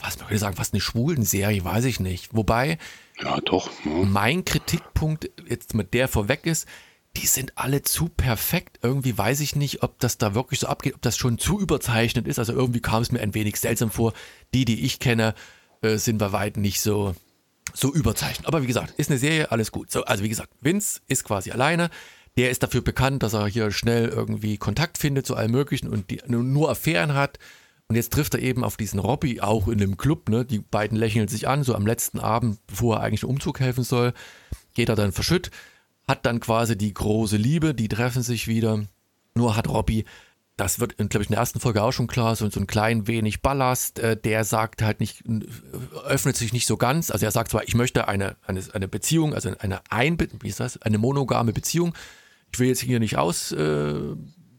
[0.00, 2.34] was man könnte sagen, fast eine schwulen Serie, weiß ich nicht.
[2.34, 2.78] Wobei,
[3.22, 3.70] ja, doch.
[3.84, 3.90] Ja.
[4.04, 6.66] Mein Kritikpunkt, jetzt mit der vorweg ist,
[7.16, 8.78] die sind alle zu perfekt.
[8.82, 12.26] Irgendwie weiß ich nicht, ob das da wirklich so abgeht, ob das schon zu überzeichnet
[12.26, 12.38] ist.
[12.38, 14.12] Also irgendwie kam es mir ein wenig seltsam vor.
[14.54, 15.34] Die, die ich kenne,
[15.82, 17.14] äh, sind bei weitem nicht so,
[17.74, 18.46] so überzeichnet.
[18.46, 19.90] Aber wie gesagt, ist eine Serie, alles gut.
[19.90, 21.90] So, also wie gesagt, Vince ist quasi alleine.
[22.36, 26.10] Der ist dafür bekannt, dass er hier schnell irgendwie Kontakt findet zu allem Möglichen und
[26.10, 27.38] die, nur Affären hat.
[27.88, 30.28] Und jetzt trifft er eben auf diesen Robbie auch in dem Club.
[30.28, 30.44] Ne?
[30.44, 34.12] Die beiden lächeln sich an, so am letzten Abend, bevor er eigentlich Umzug helfen soll.
[34.74, 35.50] Geht er dann verschütt,
[36.06, 38.84] hat dann quasi die große Liebe, die treffen sich wieder.
[39.34, 40.04] Nur hat Robbie
[40.60, 43.06] das wird, glaube ich, in der ersten Folge auch schon klar, so, so ein klein
[43.06, 45.24] wenig Ballast, äh, der sagt halt nicht,
[46.04, 47.10] öffnet sich nicht so ganz.
[47.10, 50.60] Also er sagt zwar, ich möchte eine, eine, eine Beziehung, also eine ein, wie ist
[50.60, 51.94] das, eine monogame Beziehung.
[52.52, 53.94] Ich will jetzt hier nicht aus, äh,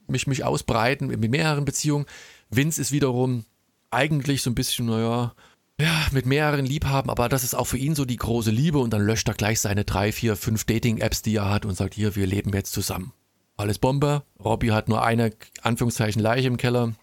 [0.07, 2.07] mich, mich ausbreiten mit mehreren Beziehungen.
[2.49, 3.45] Vince ist wiederum
[3.91, 5.35] eigentlich so ein bisschen, naja,
[5.79, 8.91] ja, mit mehreren Liebhaben, aber das ist auch für ihn so die große Liebe und
[8.91, 12.15] dann löscht er gleich seine drei, vier, fünf Dating-Apps, die er hat und sagt, hier,
[12.15, 13.13] wir leben jetzt zusammen
[13.61, 14.23] alles Bombe.
[14.43, 16.93] Robbie hat nur eine, Anführungszeichen, Leiche im Keller.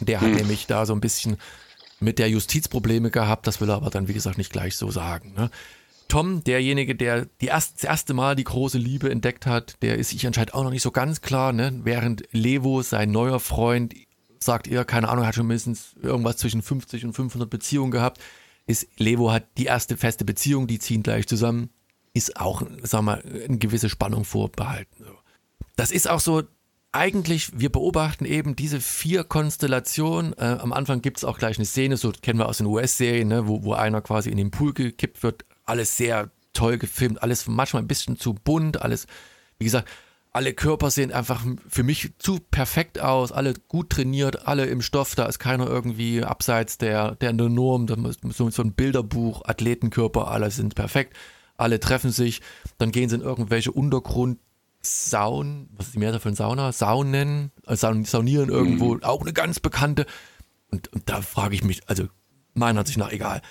[0.00, 0.36] Der hat hm.
[0.36, 1.36] nämlich da so ein bisschen
[2.00, 3.46] mit der Justiz Probleme gehabt.
[3.46, 5.34] Das will er aber dann, wie gesagt, nicht gleich so sagen.
[5.36, 5.50] Ne?
[6.08, 10.10] Tom, derjenige, der die erst, das erste Mal die große Liebe entdeckt hat, der ist
[10.10, 11.52] sich anscheinend auch noch nicht so ganz klar.
[11.52, 11.80] Ne?
[11.84, 13.94] Während Levo, sein neuer Freund,
[14.40, 18.20] sagt ihr, keine Ahnung, hat schon mindestens irgendwas zwischen 50 und 500 Beziehungen gehabt.
[18.66, 21.70] Ist Levo hat die erste feste Beziehung, die ziehen gleich zusammen.
[22.14, 25.04] Ist auch, sag mal, eine gewisse Spannung vorbehalten.
[25.04, 25.17] So
[25.76, 26.42] das ist auch so,
[26.92, 30.32] eigentlich, wir beobachten eben diese vier Konstellationen.
[30.38, 33.28] Äh, am Anfang gibt es auch gleich eine Szene, so kennen wir aus den US-Serien,
[33.28, 35.44] ne, wo, wo einer quasi in den Pool gekippt wird.
[35.66, 39.06] Alles sehr toll gefilmt, alles manchmal ein bisschen zu bunt, alles,
[39.58, 39.88] wie gesagt,
[40.32, 45.14] alle Körper sehen einfach für mich zu perfekt aus, alle gut trainiert, alle im Stoff,
[45.14, 47.86] da ist keiner irgendwie abseits der, der Norm,
[48.30, 51.16] so, so ein Bilderbuch, Athletenkörper, alle sind perfekt,
[51.56, 52.40] alle treffen sich,
[52.78, 54.38] dann gehen sie in irgendwelche Untergrund,
[54.80, 56.72] Saun, was ist die Mehrzahl von Sauna?
[56.72, 59.02] Saunen, äh, Saunieren irgendwo, mhm.
[59.02, 60.06] auch eine ganz bekannte.
[60.70, 62.08] Und, und da frage ich mich, also
[62.54, 63.42] meiner Ansicht nach egal.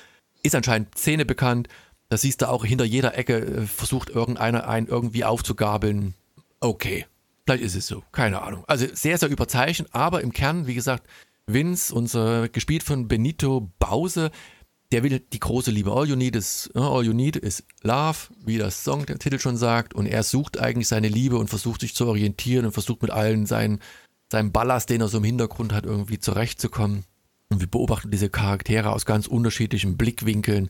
[0.43, 1.67] Ist anscheinend Szene bekannt.
[2.09, 6.13] Da siehst du auch hinter jeder Ecke, äh, versucht irgendeiner einen irgendwie aufzugabeln.
[6.59, 7.05] Okay,
[7.45, 8.63] vielleicht ist es so, keine Ahnung.
[8.67, 11.07] Also sehr, sehr überzeichnet, aber im Kern, wie gesagt,
[11.45, 14.31] Vince, unser gespielt von Benito Bause,
[14.91, 15.91] der will die große Liebe.
[15.91, 19.58] All you need is, all you need is love, wie das Song, der Titel schon
[19.58, 19.93] sagt.
[19.93, 23.45] Und er sucht eigentlich seine Liebe und versucht sich zu orientieren und versucht mit allen
[23.45, 23.80] seinen,
[24.32, 27.04] seinem Ballast, den er so im Hintergrund hat, irgendwie zurechtzukommen.
[27.50, 30.69] Und wir beobachten diese Charaktere aus ganz unterschiedlichen Blickwinkeln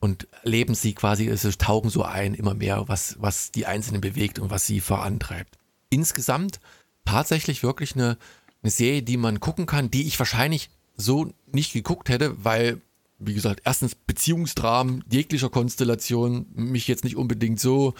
[0.00, 4.38] und leben sie quasi, also tauchen so ein, immer mehr, was, was die Einzelnen bewegt
[4.38, 5.58] und was sie vorantreibt.
[5.90, 6.60] Insgesamt
[7.04, 8.16] tatsächlich wirklich eine,
[8.62, 12.80] eine Serie, die man gucken kann, die ich wahrscheinlich so nicht geguckt hätte, weil
[13.18, 17.94] wie gesagt, erstens Beziehungsdramen jeglicher Konstellation mich jetzt nicht unbedingt so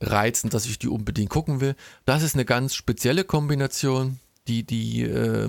[0.00, 1.76] reizen, dass ich die unbedingt gucken will.
[2.04, 5.48] Das ist eine ganz spezielle Kombination, die, die, äh,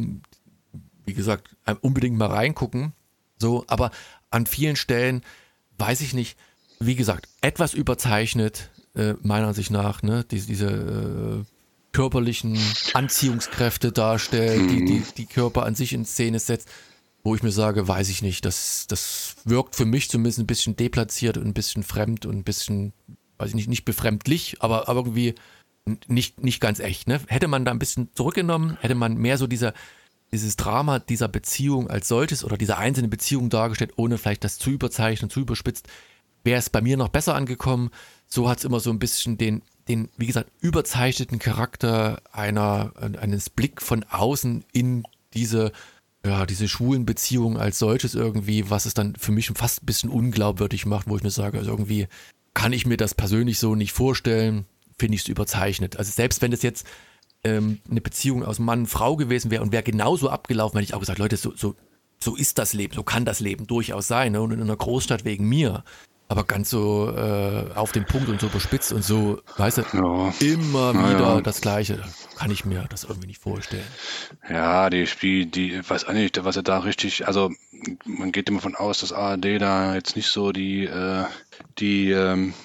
[1.06, 2.94] wie gesagt, unbedingt mal reingucken.
[3.38, 3.92] So, aber
[4.32, 5.22] an vielen Stellen
[5.78, 6.38] weiß ich nicht,
[6.80, 11.52] wie gesagt, etwas überzeichnet, äh, meiner Ansicht nach, ne, diese, diese äh,
[11.92, 12.58] körperlichen
[12.94, 14.68] Anziehungskräfte darstellt, mhm.
[14.68, 16.70] die, die die Körper an sich in Szene setzt,
[17.26, 20.76] wo ich mir sage, weiß ich nicht, das, das wirkt für mich zumindest ein bisschen
[20.76, 22.94] deplatziert und ein bisschen fremd und ein bisschen,
[23.40, 25.34] weiß ich nicht, nicht befremdlich, aber, aber irgendwie
[26.08, 27.08] nicht, nicht ganz echt.
[27.08, 27.20] Ne?
[27.26, 29.74] Hätte man da ein bisschen zurückgenommen, hätte man mehr so dieser,
[30.32, 34.70] dieses Drama dieser Beziehung als solches oder dieser einzelnen Beziehung dargestellt, ohne vielleicht das zu
[34.70, 35.88] überzeichnen, zu überspitzt,
[36.44, 37.90] wäre es bei mir noch besser angekommen.
[38.28, 43.50] So hat es immer so ein bisschen den, den, wie gesagt, überzeichneten Charakter einer, eines
[43.50, 45.72] Blick von außen in diese,
[46.26, 50.10] ja, diese schwulen Beziehungen als solches irgendwie, was es dann für mich fast ein bisschen
[50.10, 52.08] unglaubwürdig macht, wo ich mir sage, also irgendwie
[52.54, 54.66] kann ich mir das persönlich so nicht vorstellen
[54.98, 55.98] finde ich es überzeichnet.
[55.98, 56.86] Also selbst wenn das jetzt
[57.44, 60.94] ähm, eine Beziehung aus Mann und Frau gewesen wäre und wäre genauso abgelaufen, hätte ich
[60.94, 61.76] auch gesagt, Leute, so, so,
[62.20, 64.32] so ist das Leben, so kann das Leben durchaus sein.
[64.32, 64.42] Ne?
[64.42, 65.84] Und in einer Großstadt wegen mir.
[66.28, 70.34] Aber ganz so äh, auf den Punkt und so überspitzt und so, weißt du, ja.
[70.40, 71.42] immer wieder ja.
[71.42, 72.02] das Gleiche.
[72.36, 73.86] Kann ich mir das irgendwie nicht vorstellen.
[74.50, 77.52] Ja, die Spiel, die, weiß auch nicht, was er da richtig, also
[78.06, 81.26] man geht immer von aus, dass ARD da jetzt nicht so die, äh,
[81.78, 82.56] die, ähm,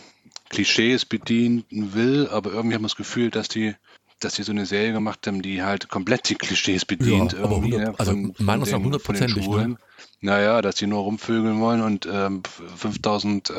[0.48, 3.74] Klischees bedienen will, aber irgendwie haben wir das Gefühl, dass die
[4.22, 7.32] dass die so eine Serie gemacht haben, die halt komplett die Klischees bedient.
[7.32, 9.48] Ja, aber 100, ne, also meiner ist noch hundertprozentig.
[9.48, 9.78] Ne?
[10.22, 12.42] Naja, dass die nur rumvögeln wollen und ähm,
[12.76, 13.54] 5000 äh,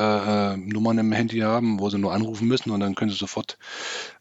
[0.53, 3.57] äh, Nummern im Handy haben, wo sie nur anrufen müssen und dann können sie sofort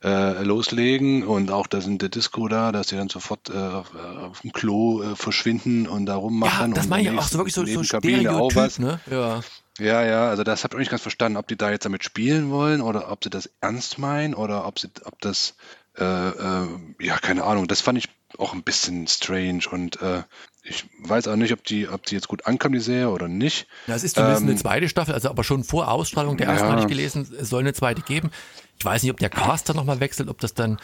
[0.02, 1.22] äh, loslegen.
[1.22, 4.40] Und auch da sind der Disco da, dass sie dann sofort äh, auf, äh, auf
[4.40, 6.70] dem Klo äh, verschwinden und da rummachen.
[6.70, 9.00] Ja, das meine ich auch so wirklich so, so Stereotyp, ne?
[9.10, 9.40] Ja.
[9.78, 12.50] Ja, ja, also das habe ich nicht ganz verstanden, ob die da jetzt damit spielen
[12.50, 15.54] wollen oder ob sie das ernst meinen oder ob sie, ob das,
[15.96, 16.68] äh, äh,
[17.00, 20.22] ja, keine Ahnung, das fand ich auch ein bisschen strange und äh,
[20.64, 23.66] ich weiß auch nicht, ob die, ob die jetzt gut ankam, die Serie oder nicht.
[23.86, 26.66] Ja, es ist zumindest ähm, eine zweite Staffel, also aber schon vor Ausstrahlung der ersten
[26.66, 26.72] ja.
[26.72, 28.30] hatte ich gelesen, es soll eine zweite geben.
[28.78, 30.78] Ich weiß nicht, ob der Cast dann nochmal wechselt, ob das dann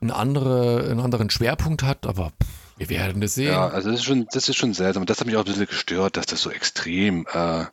[0.00, 2.32] einen, andere, einen anderen Schwerpunkt hat, aber
[2.76, 3.52] wir werden es sehen.
[3.52, 5.06] Ja, also das ist schon, das ist schon seltsam.
[5.06, 7.66] Das hat mich auch ein bisschen gestört, dass das so extrem, äh,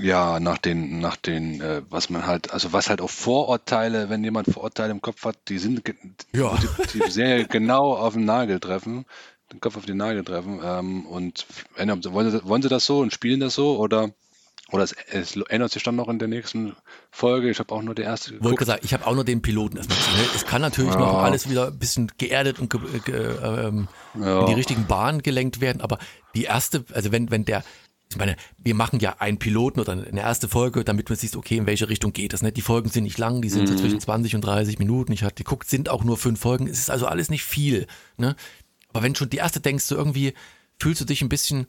[0.00, 4.24] ja, nach den, nach den, äh, was man halt, also was halt auch Vorurteile, wenn
[4.24, 5.82] jemand Vorurteile im Kopf hat, die sind,
[6.32, 6.56] ja.
[6.56, 9.06] die, die sehr genau auf den Nagel treffen,
[9.52, 10.60] den Kopf auf den Nagel treffen.
[10.62, 14.10] Ähm, und wollen sie, wollen sie das so und spielen das so oder
[14.72, 16.74] oder es, es, ändert sich dann noch in der nächsten
[17.12, 17.50] Folge.
[17.50, 18.44] Ich habe auch nur die erste geguckt.
[18.44, 20.30] Wollte gesagt, ich habe auch nur den Piloten erstmal gesehen.
[20.34, 20.98] Es kann natürlich ja.
[20.98, 23.86] noch alles wieder ein bisschen geerdet und ge, ge, ähm,
[24.20, 24.40] ja.
[24.40, 25.80] in die richtigen Bahnen gelenkt werden.
[25.80, 25.98] Aber
[26.34, 27.62] die erste, also wenn, wenn der,
[28.10, 31.58] ich meine, wir machen ja einen Piloten oder eine erste Folge, damit man sieht, okay,
[31.58, 32.42] in welche Richtung geht das.
[32.42, 32.50] Ne?
[32.50, 33.66] Die Folgen sind nicht lang, die sind mhm.
[33.68, 35.12] so zwischen 20 und 30 Minuten.
[35.12, 36.66] Ich hatte geguckt, sind auch nur fünf Folgen.
[36.66, 37.86] Es ist also alles nicht viel.
[38.16, 38.34] Ne?
[38.96, 40.32] Aber wenn schon die erste denkst, du irgendwie
[40.78, 41.66] fühlst du dich ein bisschen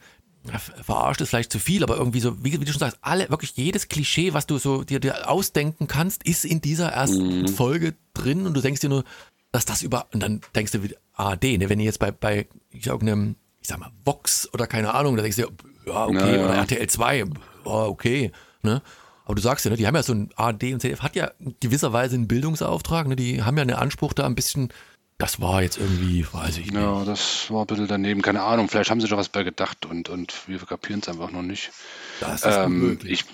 [0.81, 3.51] verarscht ist vielleicht zu viel, aber irgendwie so, wie, wie, du schon sagst, alle, wirklich
[3.57, 7.47] jedes Klischee, was du so dir, dir ausdenken kannst, ist in dieser ersten mhm.
[7.49, 9.03] Folge drin und du denkst dir nur,
[9.51, 12.47] dass das über, und dann denkst du wieder, AD, ne, wenn ihr jetzt bei, bei
[12.71, 15.47] irgendeinem, ich sag mal, Vox oder keine Ahnung, da denkst du,
[15.85, 16.45] ja, okay, ja, ja.
[16.45, 17.25] oder RTL 2,
[17.65, 18.81] oh, okay, ne,
[19.25, 21.31] aber du sagst ja, ne, die haben ja so ein AD und ZDF hat ja
[21.59, 24.69] gewisserweise einen Bildungsauftrag, ne, die haben ja einen Anspruch da ein bisschen
[25.17, 26.75] das war jetzt irgendwie, weiß ich nicht.
[26.75, 28.21] Ja, das war ein bisschen daneben.
[28.21, 31.31] Keine Ahnung, vielleicht haben sie doch was bei gedacht und, und wir kapieren es einfach
[31.31, 31.71] noch nicht.
[32.19, 33.25] Das ist ähm, ich,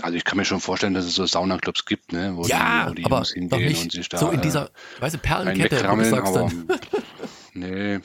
[0.00, 2.90] also ich kann mir schon vorstellen, dass es so Saunaclubs gibt, ne, wo ja, die,
[2.90, 5.88] wo die aber Jungs hingehen und sich da so in dieser, äh, weißt du, Perlenkette,
[5.90, 6.80] wo du sagst aber, dann.
[7.52, 8.00] nee.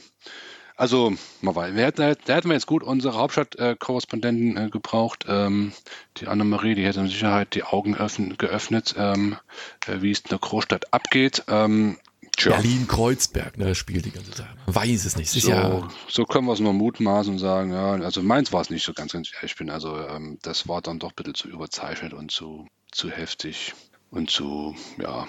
[0.76, 1.76] Also, mal weiter.
[1.76, 5.26] Wir hätten, da hätten wir jetzt gut unsere Hauptstadt-Korrespondenten äh, gebraucht.
[5.30, 5.72] Ähm,
[6.18, 9.38] die Annemarie, die hätte mit Sicherheit die Augen öffnen, geöffnet, ähm,
[9.88, 11.44] äh, wie es in der Großstadt abgeht.
[11.48, 11.98] Ähm,
[12.36, 12.54] Tja.
[12.54, 14.56] Berlin-Kreuzberg, ne, spielt die ganze Sache.
[14.66, 15.30] Man weiß es nicht.
[15.30, 18.72] so, ja so können wir es nur mutmaßen und sagen, ja, also meins war es
[18.72, 21.48] nicht so ganz, ganz ich bin, also ähm, das war dann doch ein bisschen zu
[21.48, 23.74] überzeichnet und zu, zu heftig
[24.10, 25.28] und zu, ja,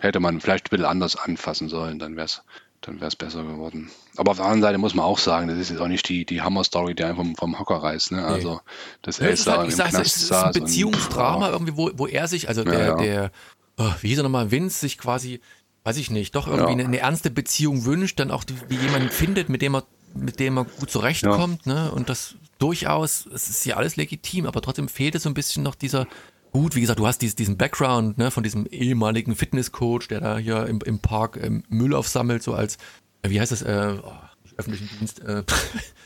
[0.00, 2.42] hätte man vielleicht ein bisschen anders anfassen sollen, dann wäre es
[2.80, 3.90] dann wäre es besser geworden.
[4.16, 6.24] Aber auf der anderen Seite muss man auch sagen, das ist jetzt auch nicht die,
[6.24, 8.12] die Hammer-Story, die einen vom, vom Hocker reißt.
[8.12, 8.24] Ne?
[8.24, 8.60] Also
[9.02, 12.48] das ja, ist halt, ich sag, es ist ein Beziehungsdrama irgendwie, wo, wo er sich,
[12.48, 12.96] also der, ja, ja.
[12.96, 13.30] der
[13.78, 15.40] oh, wie hieß er nochmal, Vince sich quasi
[15.86, 16.78] weiß ich nicht, doch irgendwie ja.
[16.78, 20.40] eine, eine, ernste Beziehung wünscht, dann auch die, wie jemanden findet, mit dem er, mit
[20.40, 21.74] dem er gut zurechtkommt, ja.
[21.74, 21.92] ne?
[21.92, 25.62] Und das durchaus, es ist ja alles legitim, aber trotzdem fehlt es so ein bisschen
[25.62, 26.08] noch dieser,
[26.50, 30.38] gut, wie gesagt, du hast diesen, diesen Background, ne, von diesem ehemaligen Fitnesscoach, der da
[30.38, 32.78] hier im, im Park ähm, Müll aufsammelt, so als,
[33.22, 34.12] äh, wie heißt das, äh, oh,
[34.56, 35.44] öffentlichen Dienst, äh,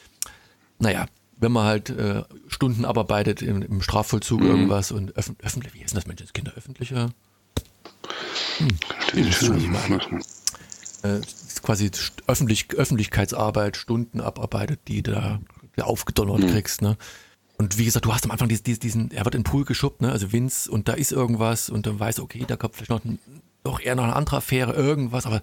[0.78, 1.06] naja,
[1.38, 4.46] wenn man halt äh, Stunden abarbeitet im, im Strafvollzug mhm.
[4.46, 7.08] irgendwas und öff öffentlich, wie heißt das Mensch, Kinder öffentlicher?
[8.60, 10.20] Hm.
[11.02, 11.20] Äh,
[11.62, 11.90] quasi
[12.26, 15.40] Öffentlich Öffentlichkeitsarbeit, Stunden abarbeitet, die da
[15.78, 16.50] aufgedonnert hm.
[16.50, 16.82] kriegst.
[16.82, 16.96] Ne?
[17.60, 20.00] und wie gesagt, du hast am Anfang diesen, diesen er wird in den Pool geschubbt,
[20.00, 20.10] ne?
[20.10, 23.18] also Vince, und da ist irgendwas und dann weiß, okay, da kommt vielleicht noch ein,
[23.64, 25.42] doch eher noch eine andere Affäre, irgendwas, aber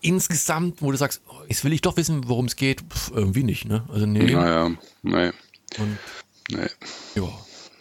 [0.00, 3.42] insgesamt, wo du sagst, oh, jetzt will ich doch wissen, worum es geht, pff, irgendwie
[3.42, 3.84] nicht, ne?
[3.92, 4.32] Also nee.
[4.32, 4.70] Naja,
[5.02, 5.32] nee.
[5.76, 5.98] Und,
[6.48, 6.66] nee.
[7.14, 7.28] Ja.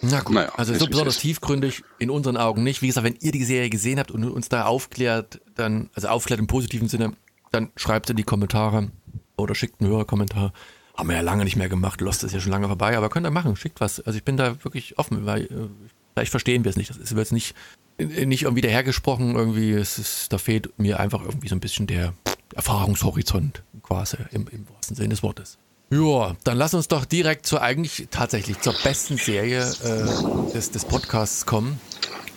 [0.02, 2.82] Na gut, naja, also so besonders tiefgründig in unseren Augen nicht.
[2.82, 6.40] Wie gesagt, wenn ihr die Serie gesehen habt und uns da aufklärt, dann, also aufklärt
[6.40, 7.14] im positiven Sinne,
[7.52, 8.92] dann schreibt in die Kommentare
[9.36, 10.54] oder schickt einen Hörerkommentar.
[10.96, 13.26] Haben wir ja lange nicht mehr gemacht, Lost ist ja schon lange vorbei, aber könnt
[13.26, 14.00] ihr machen, schickt was.
[14.00, 15.70] Also ich bin da wirklich offen, weil äh,
[16.14, 16.90] vielleicht verstehen wir es nicht.
[16.90, 17.56] Das ist jetzt nicht,
[17.98, 21.88] äh, nicht irgendwie dahergesprochen, irgendwie, es ist, da fehlt mir einfach irgendwie so ein bisschen
[21.88, 22.14] der
[22.56, 25.58] Erfahrungshorizont quasi im, im wahrsten Sinne des Wortes.
[25.92, 30.86] Ja, dann lass uns doch direkt zur eigentlich tatsächlich zur besten Serie äh, des, des
[30.86, 31.80] Podcasts kommen.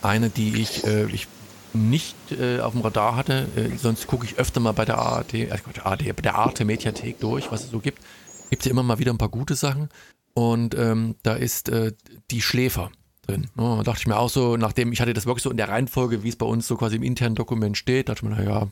[0.00, 1.28] Eine, die ich, äh, ich
[1.74, 3.46] nicht äh, auf dem Radar hatte.
[3.56, 5.50] Äh, sonst gucke ich öfter mal bei der ART, äh,
[5.82, 7.98] ART, bei der Arte Mediathek durch, was es so gibt.
[8.50, 9.90] Gibt ja immer mal wieder ein paar gute Sachen.
[10.34, 11.92] Und ähm, da ist äh,
[12.30, 12.90] die Schläfer
[13.26, 13.48] drin.
[13.56, 15.68] Oh, da dachte ich mir auch so, nachdem ich hatte das wirklich so in der
[15.68, 18.68] Reihenfolge, wie es bei uns so quasi im internen Dokument steht, dachte ich mir, naja,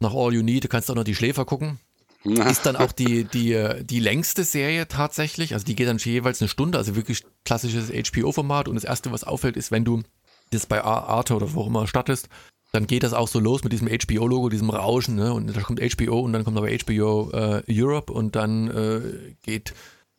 [0.00, 1.78] nach All You Need, du kannst auch noch die Schläfer gucken.
[2.50, 5.54] Ist dann auch die, die, die längste Serie tatsächlich.
[5.54, 8.68] Also die geht dann jeweils eine Stunde, also wirklich klassisches HBO-Format.
[8.68, 10.02] Und das Erste, was auffällt, ist, wenn du
[10.50, 12.28] das bei Arte oder wo auch immer startest,
[12.72, 15.16] dann geht das auch so los mit diesem HBO-Logo, diesem Rauschen.
[15.16, 15.32] Ne?
[15.32, 19.74] Und da kommt HBO und dann kommt aber HBO äh, Europe und dann äh, geht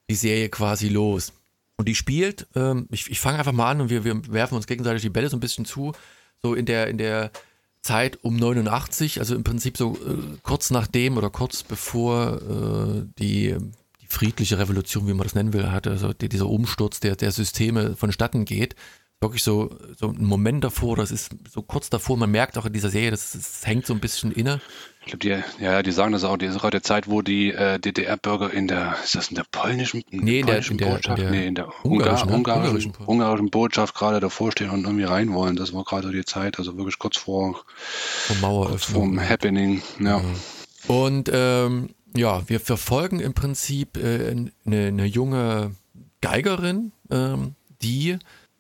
[0.09, 1.33] die Serie quasi los.
[1.77, 4.65] Und die spielt, ähm, ich, ich fange einfach mal an und wir, wir werfen uns
[4.65, 5.93] gegenseitig die Bälle so ein bisschen zu.
[6.41, 7.31] So in der, in der
[7.81, 13.55] Zeit um 89, also im Prinzip so äh, kurz nachdem oder kurz bevor äh, die,
[14.01, 17.31] die friedliche Revolution, wie man das nennen will, hatte, also die, dieser Umsturz der, der
[17.31, 18.75] Systeme vonstatten geht.
[19.19, 22.73] Wirklich so, so ein Moment davor, das ist so kurz davor, man merkt auch in
[22.73, 24.61] dieser Serie, das, das hängt so ein bisschen inne.
[25.01, 27.51] Ich glaube, die, ja, die sagen das auch, die ist auch der Zeit, wo die
[27.51, 30.85] äh, DDR-Bürger in der, ist das in der polnischen, in nee, der polnischen in der,
[30.85, 31.17] Botschaft?
[31.17, 35.05] In der, nee, in der ungarischen, ungarischen, ungarischen, ungarischen Botschaft gerade davor stehen und irgendwie
[35.05, 35.55] rein wollen.
[35.55, 37.63] Das war gerade die Zeit, also wirklich kurz vor,
[38.39, 40.17] kurz vorm Happening, ja.
[40.17, 40.23] ja.
[40.87, 44.29] Und ähm, ja, wir verfolgen im Prinzip äh,
[44.65, 45.71] eine, eine junge
[46.21, 48.17] Geigerin, ähm, die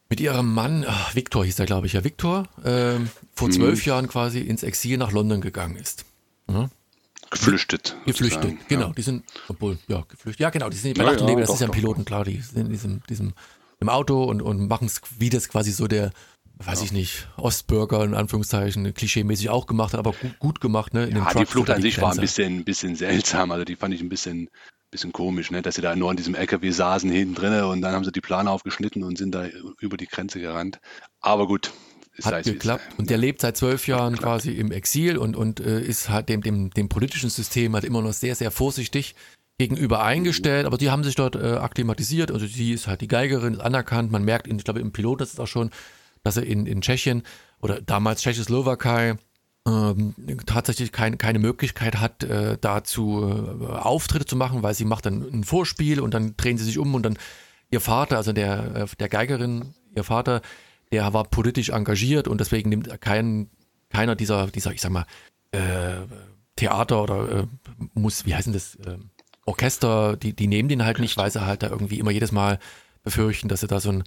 [0.09, 3.89] mit ihrem Mann, ach, Viktor hieß er, glaube ich, ja, Viktor, ähm, vor zwölf mhm.
[3.89, 6.05] Jahren quasi ins Exil nach London gegangen ist.
[6.49, 6.69] Ja.
[7.29, 7.97] Geflüchtet.
[8.05, 8.87] Geflüchtet, genau.
[8.87, 8.93] Ja.
[8.93, 10.39] Die sind, obwohl, ja, geflüchtet.
[10.39, 12.05] Ja, genau, die sind bei ja, Nacht und Leben, das doch, ist ja ein Piloten,
[12.05, 13.33] klar, die sind in diesem, diesem
[13.79, 16.11] im Auto und, und machen es, wie das quasi so der,
[16.59, 16.85] weiß ja.
[16.85, 21.09] ich nicht, Ostbürger in Anführungszeichen, klischeemäßig auch gemacht hat, aber gut, gut gemacht, ne?
[21.09, 24.01] ja, die Flucht an sich war ein bisschen, ein bisschen seltsam, also die fand ich
[24.01, 24.49] ein bisschen,
[24.91, 25.61] bisschen komisch, ne?
[25.61, 28.21] dass sie da nur an diesem LKW saßen hinten drin und dann haben sie die
[28.21, 29.47] Plane aufgeschnitten und sind da
[29.79, 30.79] über die Grenze gerannt.
[31.19, 31.73] Aber gut,
[32.23, 32.83] hat geklappt.
[32.97, 36.41] Und der lebt seit zwölf Jahren quasi im Exil und, und äh, ist halt dem,
[36.41, 39.15] dem, dem politischen System halt immer noch sehr, sehr vorsichtig
[39.59, 42.31] gegenüber eingestellt, aber die haben sich dort äh, akklimatisiert.
[42.31, 44.11] Also sie ist halt die Geigerin, ist anerkannt.
[44.11, 45.71] Man merkt, in, ich glaube, im Pilot ist es auch schon,
[46.23, 47.23] dass er in, in Tschechien
[47.59, 49.15] oder damals Tschechoslowakei
[49.67, 53.21] ähm, tatsächlich kein, keine Möglichkeit hat, äh, dazu
[53.61, 56.77] äh, Auftritte zu machen, weil sie macht dann ein Vorspiel und dann drehen sie sich
[56.77, 57.17] um und dann
[57.69, 60.41] ihr Vater, also der, äh, der Geigerin, ihr Vater,
[60.91, 63.49] der war politisch engagiert und deswegen nimmt kein,
[63.89, 65.05] keiner dieser, dieser, ich sag mal,
[65.51, 65.97] äh,
[66.55, 67.47] Theater oder äh,
[67.93, 68.97] muss, wie heißen das, äh,
[69.45, 72.59] Orchester, die, die nehmen den halt nicht, weil sie halt da irgendwie immer jedes Mal
[73.03, 74.03] befürchten, dass sie da so ein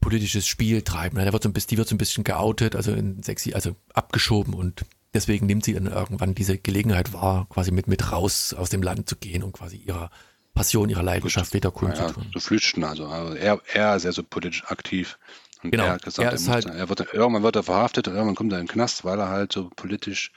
[0.00, 1.18] politisches Spiel treiben.
[1.18, 3.74] Der wird so ein bisschen, die wird so ein bisschen geoutet, also in sexy, also
[3.92, 8.70] abgeschoben und deswegen nimmt sie dann irgendwann diese Gelegenheit wahr, quasi mit, mit raus aus
[8.70, 10.10] dem Land zu gehen und quasi ihrer
[10.54, 12.24] Passion, ihrer Leidenschaft wieder kundzutun.
[12.24, 15.18] Ja, zu flüchten, also, also er, er sehr so politisch aktiv.
[15.62, 15.84] Und genau.
[15.84, 18.52] er hat gesagt, er, er, halt er wird, irgendwann wird er verhaftet und irgendwann kommt
[18.52, 20.30] er in den Knast, weil er halt so politisch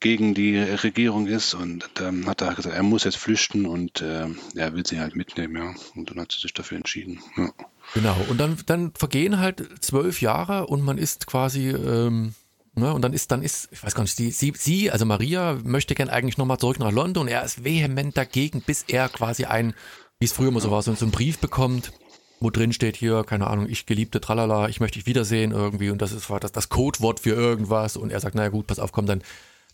[0.00, 4.28] gegen die Regierung ist und dann hat er gesagt, er muss jetzt flüchten und äh,
[4.54, 5.74] er will sie halt mitnehmen, ja.
[5.96, 7.20] Und dann hat sie sich dafür entschieden.
[7.36, 7.50] Ja.
[7.94, 12.34] Genau, und dann, dann vergehen halt zwölf Jahre und man ist quasi, ähm,
[12.78, 15.58] ne, und dann ist, dann ist, ich weiß gar nicht, sie, sie, sie also Maria,
[15.64, 17.22] möchte gern eigentlich nochmal zurück nach London.
[17.22, 19.74] Und er ist vehement dagegen, bis er quasi ein,
[20.18, 21.92] wie es früher immer so war, so, einen Brief bekommt
[22.40, 25.90] wo drin steht hier, keine Ahnung, ich geliebte Tralala, ich möchte dich wiedersehen irgendwie.
[25.90, 27.96] Und das ist das, das Codewort für irgendwas.
[27.96, 29.22] Und er sagt, naja gut, pass auf, komm, dann,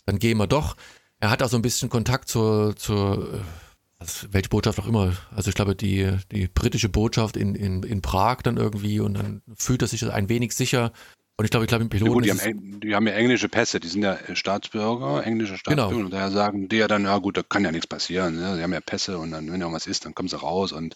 [0.05, 0.75] dann gehen wir doch.
[1.19, 5.49] Er hat auch so ein bisschen Kontakt zur, zur äh, welche Botschaft auch immer, also
[5.49, 8.99] ich glaube die, die britische Botschaft in, in, in Prag dann irgendwie.
[8.99, 10.91] Und dann fühlt er sich ein wenig sicher
[11.37, 12.23] und ich glaube, ich glaube, im Piloten.
[12.23, 15.89] Ja, gut, die, haben, die, haben, ja englische Pässe, die sind ja Staatsbürger, englische Staatsbürger.
[15.91, 16.05] Genau.
[16.05, 18.35] Und daher sagen die ja dann, ja gut, da kann ja nichts passieren.
[18.39, 18.55] Ne?
[18.55, 20.71] Sie haben ja Pässe und dann, wenn irgendwas ist, dann kommen sie raus.
[20.71, 20.95] Und,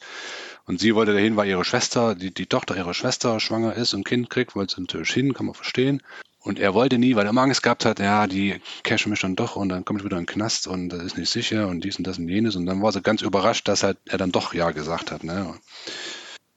[0.66, 4.02] und sie wollte dahin, weil ihre Schwester, die, die Tochter ihrer Schwester schwanger ist und
[4.02, 6.02] ein Kind kriegt, wollte sie natürlich hin, kann man verstehen.
[6.42, 9.36] Und er wollte nie, weil er immer Angst gehabt hat, ja, die cashen mich dann
[9.36, 11.84] doch und dann komme ich wieder in den Knast und das ist nicht sicher und
[11.84, 12.56] dies und das und jenes.
[12.56, 15.26] Und dann war sie ganz überrascht, dass halt er dann doch Ja gesagt hat.
[15.26, 15.54] Ne?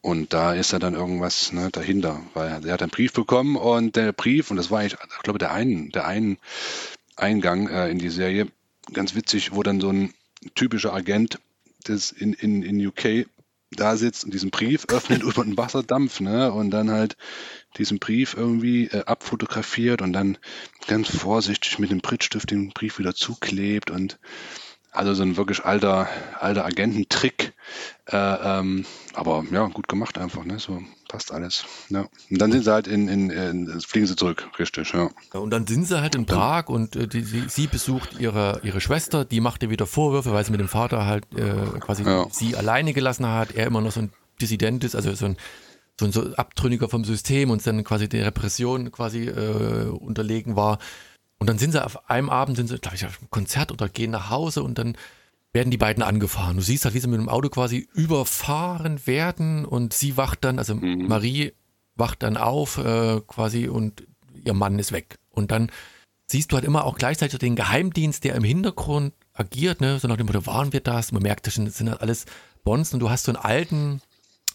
[0.03, 3.95] Und da ist er dann irgendwas ne, dahinter, weil er hat einen Brief bekommen und
[3.95, 6.39] der Brief, und das war ich, ich glaube, der einen, der einen
[7.15, 8.49] Eingang äh, in die Serie,
[8.93, 10.13] ganz witzig, wo dann so ein
[10.57, 11.39] typischer Agent
[11.87, 13.27] des in, in, in UK
[13.71, 16.53] da sitzt und diesen Brief öffnet über den Wasserdampf, ne?
[16.53, 17.17] Und dann halt
[17.77, 20.37] diesen Brief irgendwie äh, abfotografiert und dann
[20.89, 24.19] ganz vorsichtig mit dem Prittstift den Brief wieder zuklebt und
[24.93, 26.07] also so ein wirklich alter,
[26.39, 27.55] alter Agententrick.
[28.07, 28.85] Äh, ähm,
[29.15, 30.59] aber ja, gut gemacht einfach, ne?
[30.59, 31.65] So passt alles.
[31.89, 32.07] Ja.
[32.31, 35.09] Und dann sind sie halt in, in, in fliegen sie zurück, richtig, ja.
[35.33, 38.61] ja und dann sind sie halt in Prag und äh, die, sie, sie, besucht ihre,
[38.63, 42.05] ihre Schwester, die macht ihr wieder Vorwürfe, weil sie mit dem Vater halt äh, quasi
[42.05, 42.27] ja.
[42.31, 45.37] sie alleine gelassen hat, er immer noch so ein Dissident ist, also so ein
[46.01, 50.79] so ein so Abtrünniger vom System und dann quasi der Repression quasi äh, unterlegen war.
[51.43, 53.89] Und dann sind sie auf einem Abend, sind sie, glaube ich, auf einem Konzert oder
[53.89, 54.97] gehen nach Hause und dann
[55.53, 56.57] werden die beiden angefahren.
[56.57, 60.61] Du siehst halt, wie sie mit dem Auto quasi überfahren werden und sie wacht dann,
[60.61, 61.09] also mhm.
[61.09, 61.53] Marie
[61.97, 64.07] wacht dann auf äh, quasi und
[64.45, 65.19] ihr Mann ist weg.
[65.31, 65.73] Und dann
[66.29, 69.99] siehst du halt immer auch gleichzeitig den Geheimdienst, der im Hintergrund agiert, ne?
[69.99, 71.11] so nach dem Motto, waren wir das?
[71.11, 72.25] Man merkt, das sind halt alles
[72.63, 74.01] Bonzen und du hast so einen alten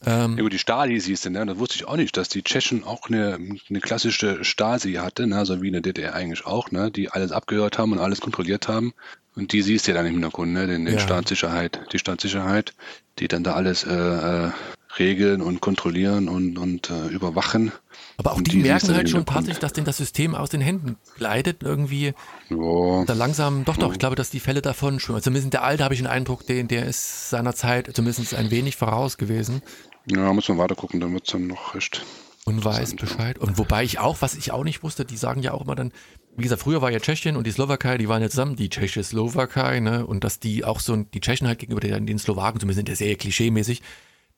[0.05, 1.45] ähm, ja, gut, die Stasi siehst du, ne?
[1.45, 3.39] Das wusste ich auch nicht, dass die Tschechen auch eine,
[3.69, 5.37] eine klassische Stasi hatte, ne?
[5.37, 6.91] also wie in der DDR eigentlich auch, ne?
[6.91, 8.93] die alles abgehört haben und alles kontrolliert haben.
[9.35, 10.67] Und die siehst du ja dann im Hintergrund, ne?
[10.67, 10.99] den, den ja.
[10.99, 12.73] Staatssicherheit, die Staatssicherheit,
[13.19, 14.51] die dann da alles äh, äh,
[14.99, 17.71] regeln und kontrollieren und, und äh, überwachen.
[18.17, 20.97] Aber auch die, die merken halt schon tatsächlich, dass denen das System aus den Händen
[21.17, 22.13] gleitet, irgendwie.
[22.49, 23.05] Ja.
[23.05, 23.93] Da langsam, doch, doch, ja.
[23.93, 26.67] ich glaube, dass die Fälle davon schon, zumindest der Alte habe ich den Eindruck, den,
[26.67, 29.61] der ist seiner Zeit zumindest ein wenig voraus gewesen.
[30.09, 32.05] Ja, muss man weiter gucken, dann wird es dann noch recht.
[32.45, 33.37] Und weiß Bescheid.
[33.39, 35.91] Und wobei ich auch, was ich auch nicht wusste, die sagen ja auch immer dann,
[36.37, 39.81] wie gesagt, früher war ja Tschechien und die Slowakei, die waren ja zusammen, die Tschechoslowakei,
[39.81, 40.05] ne?
[40.05, 42.95] Und dass die auch so, die Tschechen halt gegenüber den, den Slowaken, zumindest in der
[42.95, 43.81] Serie klischeemäßig,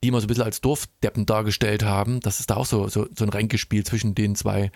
[0.04, 3.08] die immer so ein bisschen als Dorfdeppen dargestellt haben, dass es da auch so, so,
[3.16, 4.72] so ein Ränkespiel zwischen den zwei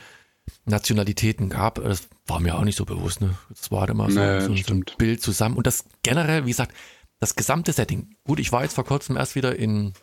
[0.66, 1.76] Nationalitäten gab.
[1.76, 3.22] Das war mir auch nicht so bewusst.
[3.22, 3.38] Ne?
[3.50, 5.56] Das war halt immer so, nee, so, so ein Bild zusammen.
[5.56, 6.74] Und das generell, wie gesagt,
[7.20, 8.16] das gesamte Setting.
[8.26, 9.94] Gut, ich war jetzt vor kurzem erst wieder in,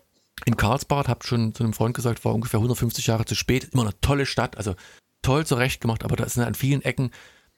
[0.46, 3.64] in Karlsbad, habe schon zu einem Freund gesagt, war ungefähr 150 Jahre zu spät.
[3.72, 4.74] Immer eine tolle Stadt, also
[5.20, 7.10] toll zurecht gemacht, aber da ist an vielen Ecken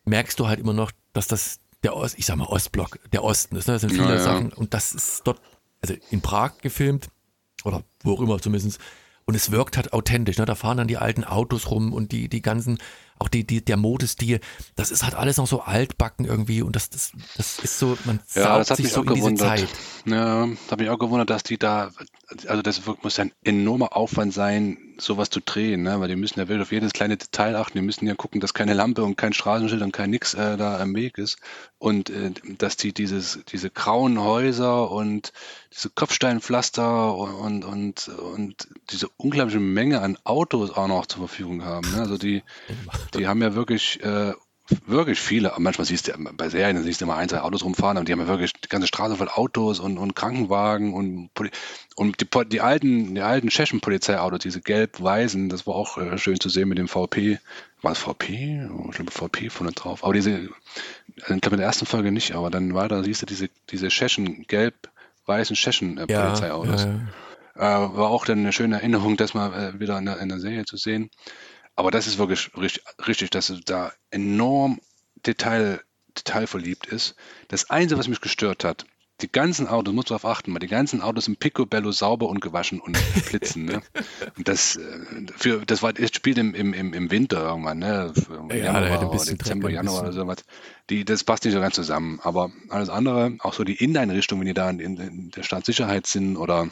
[0.05, 3.57] merkst du halt immer noch, dass das der Ost, ich sag mal Ostblock, der Osten
[3.57, 3.67] ist.
[3.67, 3.75] Ne?
[3.75, 4.21] Das sind viele ja, ja.
[4.21, 5.41] Sachen und das ist dort,
[5.81, 7.09] also in Prag gefilmt,
[7.65, 8.81] oder wo auch immer zumindest.
[9.25, 10.39] Und es wirkt halt authentisch.
[10.39, 10.45] Ne?
[10.45, 12.79] Da fahren dann die alten Autos rum und die, die ganzen,
[13.23, 14.41] auch die, die, der Modestil,
[14.77, 18.21] das ist halt alles noch so altbacken irgendwie und das, das, das ist so, man
[18.35, 19.59] ja, das hat sich mich so auch in gewundert.
[19.59, 19.79] diese Zeit.
[20.07, 21.91] Ja, das hat mich auch gewundert, dass die da,
[22.47, 26.01] also das muss ein enormer Aufwand sein, sowas zu drehen, ne?
[26.01, 28.55] weil die müssen ja wirklich auf jedes kleine Detail achten, die müssen ja gucken, dass
[28.55, 31.39] keine Lampe und kein Straßenschild und kein Nix äh, da am Weg ist
[31.79, 35.33] und äh, dass die dieses, diese grauen Häuser und
[35.73, 41.91] diese Kopfsteinpflaster und, und, und diese unglaubliche Menge an Autos auch noch zur Verfügung haben.
[41.93, 42.01] Ne?
[42.01, 42.43] Also die,
[43.15, 44.33] die haben ja wirklich äh,
[44.87, 48.05] wirklich viele, manchmal siehst du bei Serien, siehst du immer ein, zwei Autos rumfahren, aber
[48.05, 51.31] die haben ja wirklich die ganze Straße voll Autos und, und Krankenwagen und,
[51.97, 56.41] und die, die alten, die alten tschechischen Polizeiautos, diese gelb-weißen, das war auch äh, schön
[56.41, 57.39] zu sehen mit dem VP.
[57.83, 58.69] War es VP?
[58.73, 60.05] Oh, ich glaube VP vorne drauf.
[60.05, 60.49] Aber diese,
[61.17, 64.45] ich glaube in der ersten Folge nicht, aber dann weiter siehst du diese, diese tschechen,
[64.47, 66.85] gelb-weißen tschechen äh, Polizeiautos.
[66.85, 67.01] Ja,
[67.57, 67.87] ja.
[67.87, 70.39] Äh, war auch dann eine schöne Erinnerung, das mal äh, wieder in der, in der
[70.39, 71.11] Serie zu sehen.
[71.83, 74.81] Aber das ist wirklich richtig, richtig dass er da enorm
[75.27, 75.81] Detail,
[76.17, 77.17] detailverliebt ist.
[77.49, 78.87] Das Einzige, was mich gestört hat,
[79.21, 82.79] die ganzen Autos, muss darauf achten, mal die ganzen Autos sind picobello sauber und gewaschen
[82.79, 82.97] und
[83.29, 83.65] blitzen.
[83.65, 83.83] ne?
[84.37, 88.13] Und das, äh, für, das war, das spielt im, im, im Winter irgendwann, ne?
[88.51, 90.39] Ja, Januar oder Dezember, Januar oder sowas.
[90.89, 92.21] Die, das passt nicht so ganz zusammen.
[92.23, 96.37] Aber alles andere, auch so die Inneneinrichtung, wenn die da in, in der Staatssicherheit sind
[96.37, 96.69] oder,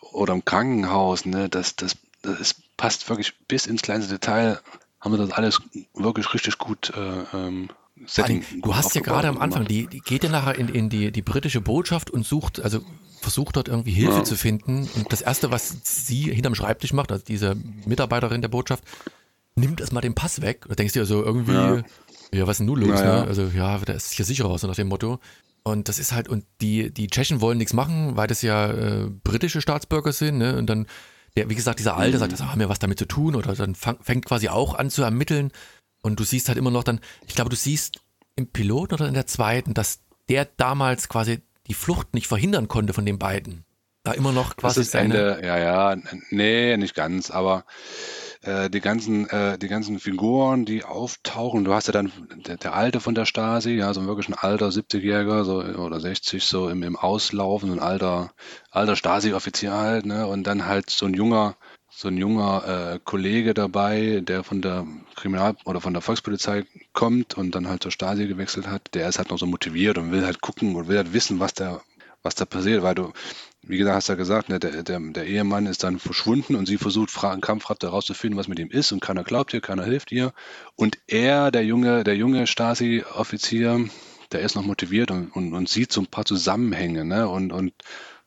[0.00, 4.60] oder im Krankenhaus, ne, das, das, das passt wirklich bis ins kleinste Detail,
[5.00, 5.60] haben wir das alles
[5.94, 7.68] wirklich richtig gut äh, ähm,
[8.06, 8.44] Setting.
[8.62, 11.22] Du hast ja gerade am Anfang, die, die geht ja nachher in, in die, die
[11.22, 12.80] britische Botschaft und sucht, also
[13.20, 14.24] versucht dort irgendwie Hilfe ja.
[14.24, 14.88] zu finden.
[14.96, 17.54] Und das Erste, was sie hinterm Schreibtisch macht, also diese
[17.86, 18.84] Mitarbeiterin der Botschaft,
[19.54, 20.66] nimmt erstmal den Pass weg.
[20.68, 21.82] Da denkst du ja so irgendwie, ja,
[22.32, 23.00] ja was ist denn nun los?
[23.00, 23.28] Ja, ne?
[23.28, 25.20] Also ja, der ist hier sicherer so nach dem Motto.
[25.62, 29.10] Und das ist halt, und die, die Tschechen wollen nichts machen, weil das ja äh,
[29.22, 30.58] britische Staatsbürger sind, ne?
[30.58, 30.86] Und dann
[31.36, 33.74] der, wie gesagt, dieser Alte sagt, das haben wir was damit zu tun oder dann
[33.74, 35.50] fang, fängt quasi auch an zu ermitteln
[36.02, 38.00] und du siehst halt immer noch dann, ich glaube, du siehst
[38.36, 42.92] im Piloten oder in der zweiten, dass der damals quasi die Flucht nicht verhindern konnte
[42.92, 43.64] von den beiden.
[44.04, 45.14] Da immer noch quasi das ist seine...
[45.14, 45.96] Ende, ja, ja,
[46.30, 47.64] nee, nicht ganz, aber
[48.44, 51.64] äh, die ganzen, äh, die ganzen Figuren, die auftauchen.
[51.64, 52.12] Du hast ja dann
[52.46, 56.44] der, der Alte von der Stasi, ja, so wirklich ein alter 70-Jähriger so, oder 60,
[56.44, 58.32] so im, im Auslaufen, so ein alter,
[58.70, 60.26] alter Stasi-Offizier halt, ne?
[60.26, 61.56] Und dann halt so ein junger,
[61.90, 67.38] so ein junger äh, Kollege dabei, der von der Kriminal- oder von der Volkspolizei kommt
[67.38, 70.24] und dann halt zur Stasi gewechselt hat, der ist halt noch so motiviert und will
[70.24, 71.80] halt gucken und will halt wissen, was der,
[72.22, 73.12] was da passiert, weil du,
[73.66, 76.66] wie gesagt, hast du ja gesagt, ne, der, der, der, Ehemann ist dann verschwunden und
[76.66, 80.12] sie versucht Fragen, kampfhaft herauszufinden, was mit ihm ist und keiner glaubt ihr, keiner hilft
[80.12, 80.32] ihr.
[80.76, 83.88] Und er, der junge, der junge Stasi-Offizier,
[84.32, 87.72] der ist noch motiviert und, und, und sieht so ein paar Zusammenhänge ne, und, und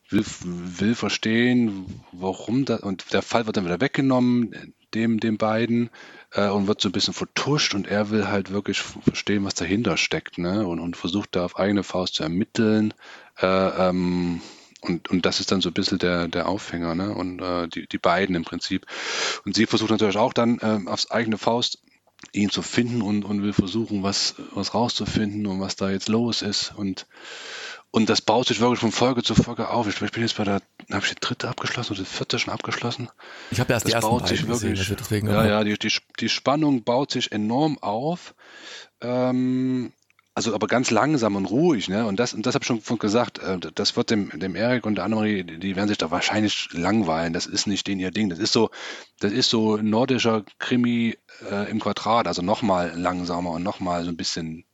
[0.08, 5.90] will, will verstehen, warum das, und der Fall wird dann wieder weggenommen, dem, dem beiden,
[6.32, 9.96] äh, und wird so ein bisschen vertuscht und er will halt wirklich verstehen, was dahinter
[9.96, 12.94] steckt, ne, und, und versucht da auf eigene Faust zu ermitteln.
[13.40, 14.40] Äh, ähm,
[14.80, 17.12] und, und das ist dann so ein bisschen der, der Aufhänger, ne?
[17.12, 18.86] Und äh, die, die beiden im Prinzip.
[19.44, 21.80] Und sie versucht natürlich auch dann äh, aufs eigene Faust
[22.32, 26.42] ihn zu finden und, und will versuchen, was, was rauszufinden und was da jetzt los
[26.42, 26.72] ist.
[26.76, 27.06] Und,
[27.90, 29.88] und das baut sich wirklich von Folge zu Folge auf.
[29.88, 30.60] Ich, ich bin jetzt bei der,
[30.90, 33.08] habe ich die dritte abgeschlossen oder die vierte schon abgeschlossen?
[33.50, 35.78] Ich habe erst das die ersten baut sich gesehen, wirklich, also deswegen ja, ja, die,
[35.78, 38.34] die, die Spannung baut sich enorm auf.
[39.00, 39.92] Ähm,
[40.38, 42.06] also aber ganz langsam und ruhig, ne?
[42.06, 44.94] Und das, und das habe ich schon gesagt, äh, das wird dem, dem Erik und
[44.94, 47.32] der Annemarie, die werden sich da wahrscheinlich langweilen.
[47.32, 48.30] Das ist nicht den ihr Ding.
[48.30, 48.70] Das ist so,
[49.18, 51.18] das ist so nordischer Krimi
[51.50, 54.64] äh, im Quadrat, also nochmal langsamer und nochmal so ein bisschen,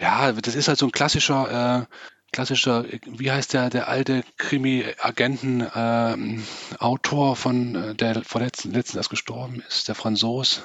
[0.00, 1.86] ja, das ist halt so ein klassischer, äh,
[2.30, 9.96] klassischer, wie heißt der, der alte Krimi-Agenten-Autor von, äh, der vorletzten erst gestorben ist, der
[9.96, 10.62] Franzos.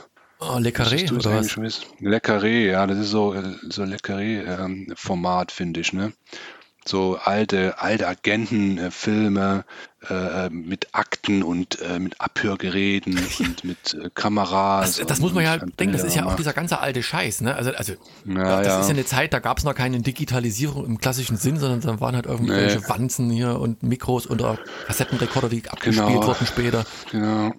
[0.52, 1.50] Oh, Le Carré Wusstest du es oder was?
[1.52, 1.84] schon wissen?
[2.00, 6.14] Le Carré, ja, das ist so, äh, so Le Carré-Format, finde ich, ne?
[6.86, 9.64] So alte, alte Agentenfilme
[10.10, 14.98] äh, mit Akten und äh, mit Abhörgeräten und mit äh, Kameras.
[14.98, 17.40] Das, das muss man ja und denken, das ist ja auch dieser ganze alte Scheiß,
[17.40, 17.56] ne?
[17.56, 17.94] Also, also
[18.26, 18.80] Ja, das ja.
[18.82, 22.02] ist ja eine Zeit, da gab es noch keine Digitalisierung im klassischen Sinn, sondern da
[22.02, 22.84] waren halt irgendwelche Nee.
[22.90, 26.28] Wanzen hier und Mikros oder Kassettenrekorder, die abgespielt Genau.
[26.28, 26.86] wurden später.
[27.12, 27.54] Genau.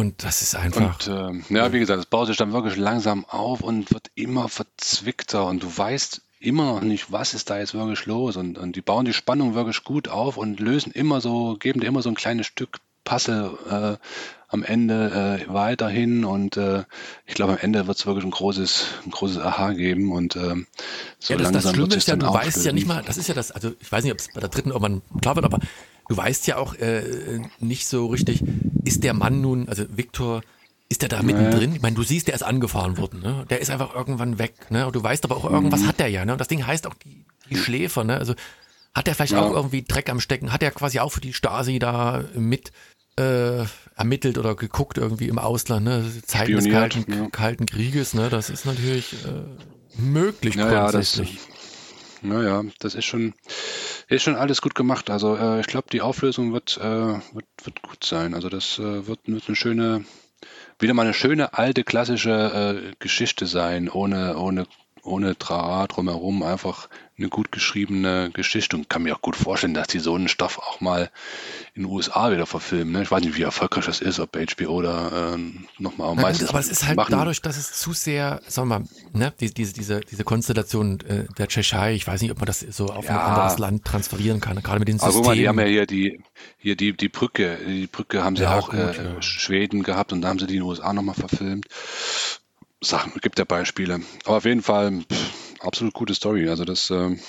[0.00, 1.06] Und das ist einfach.
[1.06, 4.48] Und ähm, ja, wie gesagt, es baut sich dann wirklich langsam auf und wird immer
[4.48, 8.36] verzwickter und du weißt immer noch nicht, was ist da jetzt wirklich los.
[8.36, 11.86] Und, und die bauen die Spannung wirklich gut auf und lösen immer so, geben dir
[11.86, 14.06] immer so ein kleines Stück Puzzle äh,
[14.48, 16.24] am Ende äh, weiterhin.
[16.24, 16.84] Und äh,
[17.26, 20.12] ich glaube, am Ende wird es wirklich ein großes, ein großes Aha geben.
[20.12, 20.66] Und ähm,
[21.18, 22.74] so ja, das, langsam das Schlimme ist ja, du weißt ja auflösen.
[22.74, 24.70] nicht mal, das ist ja das, also ich weiß nicht, ob es bei der dritten
[24.70, 25.58] irgendwann klar wird, aber
[26.08, 28.42] du weißt ja auch äh, nicht so richtig,
[28.90, 30.42] ist der Mann nun, also Viktor,
[30.88, 31.74] ist der da mittendrin?
[31.76, 33.46] Ich meine, du siehst, der ist angefahren worden, ne?
[33.48, 34.86] Der ist einfach irgendwann weg, ne?
[34.86, 35.54] Und du weißt aber auch, Mhm.
[35.54, 36.32] irgendwas hat der ja, ne?
[36.32, 38.16] Und das Ding heißt auch die, die Schläfer, ne?
[38.16, 38.34] Also
[38.92, 39.42] hat der vielleicht Ja.
[39.42, 40.52] auch irgendwie Dreck am Stecken?
[40.52, 42.72] Hat er quasi auch für die Stasi da mit
[43.18, 43.64] äh,
[43.96, 46.04] ermittelt oder geguckt irgendwie im Ausland, ne?
[46.26, 47.28] Zeiten des Kalten, ja.
[47.30, 48.28] Kalten Krieges, ne?
[48.28, 49.44] Das ist natürlich äh,
[50.00, 51.38] möglich Ja, ja, das, grundsätzlich.
[52.22, 53.34] Naja, das ist schon,
[54.08, 55.10] ist schon alles gut gemacht.
[55.10, 58.34] Also äh, ich glaube, die Auflösung wird, äh, wird, wird gut sein.
[58.34, 60.04] Also das äh, wird, wird eine schöne,
[60.78, 64.66] wieder mal eine schöne alte klassische äh, Geschichte sein, ohne, ohne,
[65.02, 66.88] ohne Trara drumherum, einfach
[67.18, 70.58] eine gut geschriebene Geschichte und kann mir auch gut vorstellen, dass die so einen Stoff
[70.58, 71.10] auch mal
[71.74, 72.92] in den USA wieder verfilmen.
[72.94, 73.02] Ne?
[73.02, 76.46] Ich weiß nicht, wie erfolgreich das ist, ob HBO oder äh, nochmal am meisten.
[76.48, 77.12] aber es ist halt machen.
[77.12, 81.24] dadurch, dass es zu sehr, sagen wir mal, ne, die, diese, diese, diese Konstellation äh,
[81.36, 83.26] der Tschechei, ich weiß nicht, ob man das so auf ein Ja.
[83.26, 85.22] anderes Land transferieren kann, gerade mit den Aber Systemen.
[85.24, 86.20] guck mal, die haben ja hier die,
[86.58, 89.22] hier die, die Brücke, die Brücke haben sie Ja, auch gut, äh, ja.
[89.22, 91.66] Schweden gehabt und da haben sie die in den USA nochmal verfilmt.
[92.82, 94.00] Sachen, gibt ja Beispiele.
[94.24, 96.48] Aber auf jeden Fall, pff, absolut gute Story.
[96.48, 97.20] Also das ähm,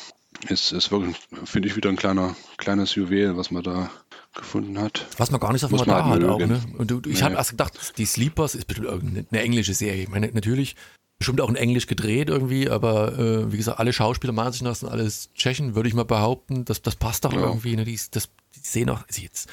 [0.47, 3.89] ist, ist wirklich, finde ich, wieder ein kleiner, kleines Juwel, was man da
[4.33, 5.05] gefunden hat.
[5.17, 6.61] Was man gar nicht auf dem Radar halt hat auch, ne?
[6.77, 7.21] Und du, ich Nee.
[7.23, 10.03] habe erst gedacht, die Sleepers ist bestimmt irgendeine eine englische Serie.
[10.03, 10.77] Ich meine, natürlich,
[11.19, 14.75] bestimmt auch in Englisch gedreht irgendwie, aber äh, wie gesagt, alle Schauspieler meiner Ansicht nach
[14.75, 16.63] sind alles Tschechen, würde ich mal behaupten.
[16.63, 17.41] Das, das passt doch Ja.
[17.41, 17.83] irgendwie, ne?
[17.83, 19.49] Die, das, die sehen auch, sie jetzt,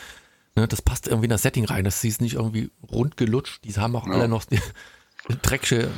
[0.55, 0.69] ne?
[0.69, 1.83] das passt irgendwie in das Setting rein.
[1.85, 3.65] Das ist nicht irgendwie rund gelutscht.
[3.65, 4.13] Die haben auch Ja.
[4.13, 4.45] alle noch
[5.43, 5.89] dreckige,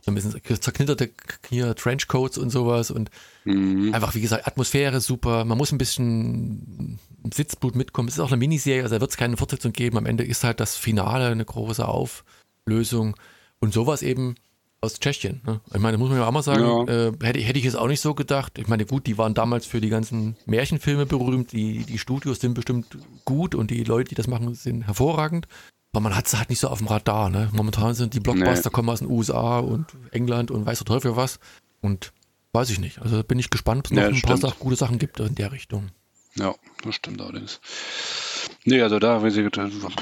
[0.00, 1.10] so ein bisschen zerknitterte
[1.48, 3.10] hier Trenchcoats und sowas und
[3.44, 3.94] Mhm.
[3.94, 5.46] Einfach, wie gesagt, Atmosphäre super.
[5.46, 6.98] Man muss ein bisschen
[7.32, 8.08] Sitzblut mitkommen.
[8.08, 9.96] Es ist auch eine Miniserie, also da wird es keine Fortsetzung geben.
[9.96, 13.16] Am Ende ist halt das Finale eine große Auflösung.
[13.60, 14.34] Und sowas eben
[14.82, 15.40] aus Tschechien.
[15.46, 15.60] Ne?
[15.72, 16.84] Ich meine, muss man ja auch mal sagen, Ja.
[17.08, 18.58] äh, hätte, hätte ich es auch nicht so gedacht.
[18.58, 21.52] Ich meine, gut, die waren damals für die ganzen Märchenfilme berühmt.
[21.52, 25.48] Die, die Studios sind bestimmt gut und die Leute, die das machen, sind hervorragend.
[25.92, 27.30] Aber man hat es halt nicht so auf dem Radar.
[27.30, 27.48] Ne?
[27.52, 28.72] Momentan sind die Blockbuster Nee.
[28.72, 31.38] kommen aus den USA und England und weiß der Teufel was.
[31.80, 32.12] Und
[32.52, 33.00] weiß ich nicht.
[33.00, 34.52] Also bin ich gespannt, ob es noch Ja, ein paar stimmt.
[34.52, 35.90] Sach gute Sachen gibt in der Richtung.
[36.34, 37.60] Ja, das stimmt allerdings.
[38.64, 39.48] Nee, also da, wie Sie,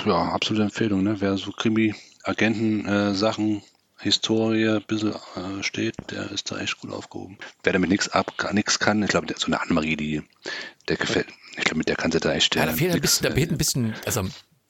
[0.06, 1.16] ja, absolute Empfehlung, ne?
[1.20, 3.60] Wer so Krimi-Agenten-Sachen, äh,
[3.98, 7.38] Historie ein bisschen äh, steht, der ist da echt gut aufgehoben.
[7.62, 10.22] Wer damit nichts ab, nichts kann, ich glaube, so eine Annemarie, die,
[10.88, 12.54] der gefällt, ich glaube, mit der kannst du da echt.
[12.56, 14.26] Ja, da äh, fehlt ein bisschen, da fehlt ein bisschen, also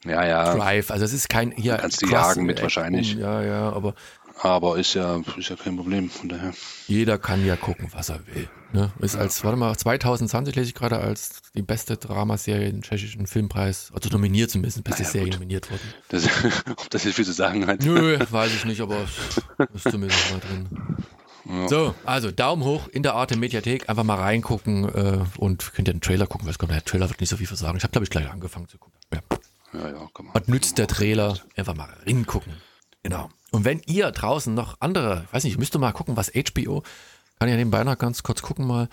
[0.08, 0.54] ja, ja.
[0.56, 1.76] Drive, also es ist kein, hier.
[1.76, 3.14] Kannst du jagen mit wahrscheinlich.
[3.14, 3.94] Ja, ja, aber
[4.42, 6.52] Aber ist ja, ist ja kein Problem, von daher.
[6.88, 8.48] jeder kann ja gucken, was er will.
[8.72, 8.92] Ne?
[8.98, 13.90] Ist als, warte mal, 2020 lese ich gerade als die beste Dramaserie den tschechischen Filmpreis,
[13.94, 15.34] also nominiert zumindest, beste Naja, Serie gut.
[15.34, 15.80] nominiert worden.
[16.08, 16.28] Das,
[16.70, 17.82] ob das jetzt viel zu sagen hat.
[17.82, 18.98] Nö, weiß ich nicht, aber
[19.58, 21.68] es ist zumindest mal drin.
[21.68, 25.94] So, also Daumen hoch in der Arte Mediathek, einfach mal reingucken äh, und könnt ihr
[25.94, 27.76] den Trailer gucken, weil es kommt, der Trailer wird nicht so viel versagen.
[27.78, 28.98] Ich habe, glaube ich, gleich angefangen zu gucken.
[29.14, 29.20] Ja.
[29.78, 30.08] Ja, ja.
[30.32, 31.38] Was nützt der Trailer?
[31.56, 32.54] Einfach mal reingucken.
[33.02, 33.30] Genau.
[33.52, 36.82] Und wenn ihr draußen noch andere, ich weiß nicht, müsst ihr mal gucken, was HBO,
[37.38, 38.88] kann ich ja nebenbei noch ganz kurz gucken mal,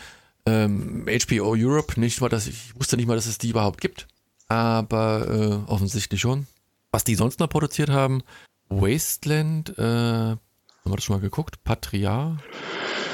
[0.45, 4.07] ähm, HBO Europe, nicht mal, dass ich, wusste nicht mal, dass es die überhaupt gibt,
[4.49, 6.47] aber äh, offensichtlich schon.
[6.91, 8.21] Was die sonst noch produziert haben,
[8.69, 10.39] Wasteland, äh, haben
[10.83, 11.63] wir das schon mal geguckt?
[11.63, 12.37] Patria?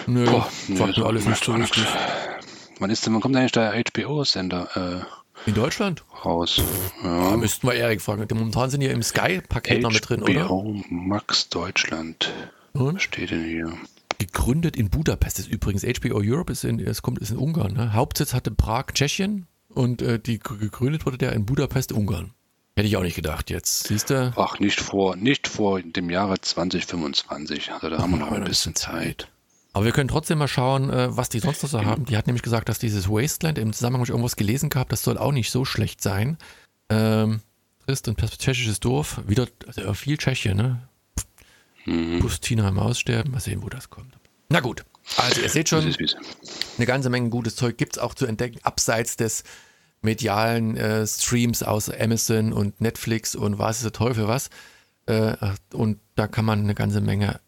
[0.07, 1.86] Nö, Boah, sagt mir alles nicht so richtig.
[2.80, 5.05] Wann ist denn, wann kommt eigentlich der HBO-Sender
[5.46, 6.04] In Deutschland?
[6.26, 6.62] raus?
[7.02, 7.38] Da Ja.
[7.38, 8.28] müssten wir Erik fragen.
[8.38, 10.46] Momentan sind ja im Sky-Paket noch mit drin, oder?
[10.48, 12.32] HBO Max Deutschland.
[12.74, 12.96] Und?
[12.96, 13.74] Was steht denn hier?
[14.20, 15.40] gegründet in Budapest.
[15.40, 17.74] Ist übrigens HBO Europe ist in, es kommt ist in Ungarn.
[17.74, 17.94] Ne?
[17.94, 22.32] Hauptsitz hatte Prag, Tschechien und äh, die gegründet wurde der in Budapest, Ungarn.
[22.76, 23.88] Hätte ich auch nicht gedacht jetzt.
[23.88, 24.34] Siehst du?
[24.36, 27.72] Ach, nicht vor, nicht vor dem Jahre 2025.
[27.72, 29.30] Also da haben wir noch ein bisschen Zeit.
[29.80, 32.03] Aber wir können trotzdem mal schauen, äh, was die sonst noch so haben.
[32.03, 35.17] Die hat nämlich gesagt, dass dieses Wasteland im Zusammenhang mit irgendwas gelesen gehabt, das soll
[35.17, 36.38] auch nicht so schlecht sein.
[36.89, 37.39] Ähm,
[37.86, 40.82] trist und tschechisches Dorf, wieder also viel Tschechien, ne?
[41.86, 42.19] Mhm.
[42.19, 44.17] Bustina im Aussterben, mal sehen, wo das kommt.
[44.49, 44.84] Na gut,
[45.15, 49.15] also ihr seht schon, eine ganze Menge gutes Zeug gibt es auch zu entdecken, abseits
[49.15, 49.45] des
[50.01, 54.49] medialen äh, Streams aus Amazon und Netflix und was ist der Teufel was.
[55.05, 55.38] Äh,
[55.71, 57.39] und da kann man eine ganze Menge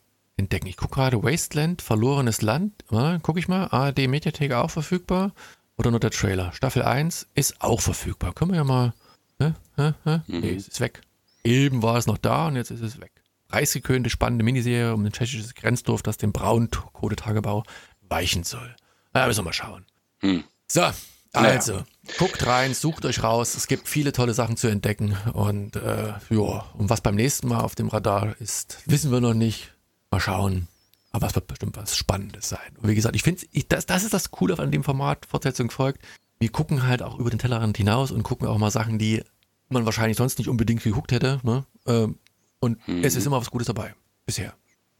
[0.41, 0.67] entdecken.
[0.67, 2.83] Ich gucke gerade Wasteland, verlorenes Land.
[2.91, 5.31] Ja, gucke ich mal, ARD Mediathek auch verfügbar.
[5.77, 6.51] Oder nur der Trailer.
[6.53, 8.33] Staffel 1 ist auch verfügbar.
[8.33, 8.93] Können wir ja mal.
[9.39, 9.53] Hä?
[9.77, 9.93] Hä?
[10.03, 10.19] Hä?
[10.27, 11.01] Nee, es ist weg.
[11.43, 13.11] Eben war es noch da und jetzt ist es weg.
[13.47, 17.63] Preisgekrönte, spannende Miniserie um ein tschechisches Grenzdorf, das dem Braunkohletagebau
[18.01, 18.75] weichen soll.
[19.13, 19.85] Na, müssen wir mal schauen.
[20.19, 20.43] Hm.
[20.67, 20.91] So,
[21.33, 21.83] also,
[22.17, 23.55] guckt rein, sucht euch raus.
[23.55, 25.17] Es gibt viele tolle Sachen zu entdecken.
[25.33, 29.33] Und äh, ja, und was beim nächsten Mal auf dem Radar ist, wissen wir noch
[29.33, 29.73] nicht.
[30.11, 30.67] Mal schauen.
[31.11, 32.77] Aber es wird bestimmt was Spannendes sein.
[32.81, 36.01] Und wie gesagt, ich finde, das, das ist das Coole an dem Format, Fortsetzung folgt.
[36.39, 39.23] Wir gucken halt auch über den Tellerrand hinaus und gucken auch mal Sachen, die
[39.69, 41.39] man wahrscheinlich sonst nicht unbedingt geguckt hätte.
[41.43, 41.65] Ne?
[41.85, 42.17] Ähm,
[42.59, 43.95] und es ist immer was Gutes dabei.
[44.25, 44.53] Bisher.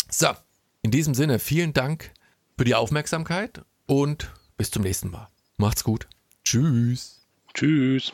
[0.10, 0.28] So,
[0.82, 2.12] in diesem Sinne, vielen Dank
[2.58, 5.30] für die Aufmerksamkeit und bis zum nächsten Mal.
[5.58, 6.08] Macht's gut.
[6.44, 7.22] Tschüss.
[7.54, 8.14] Tschüss.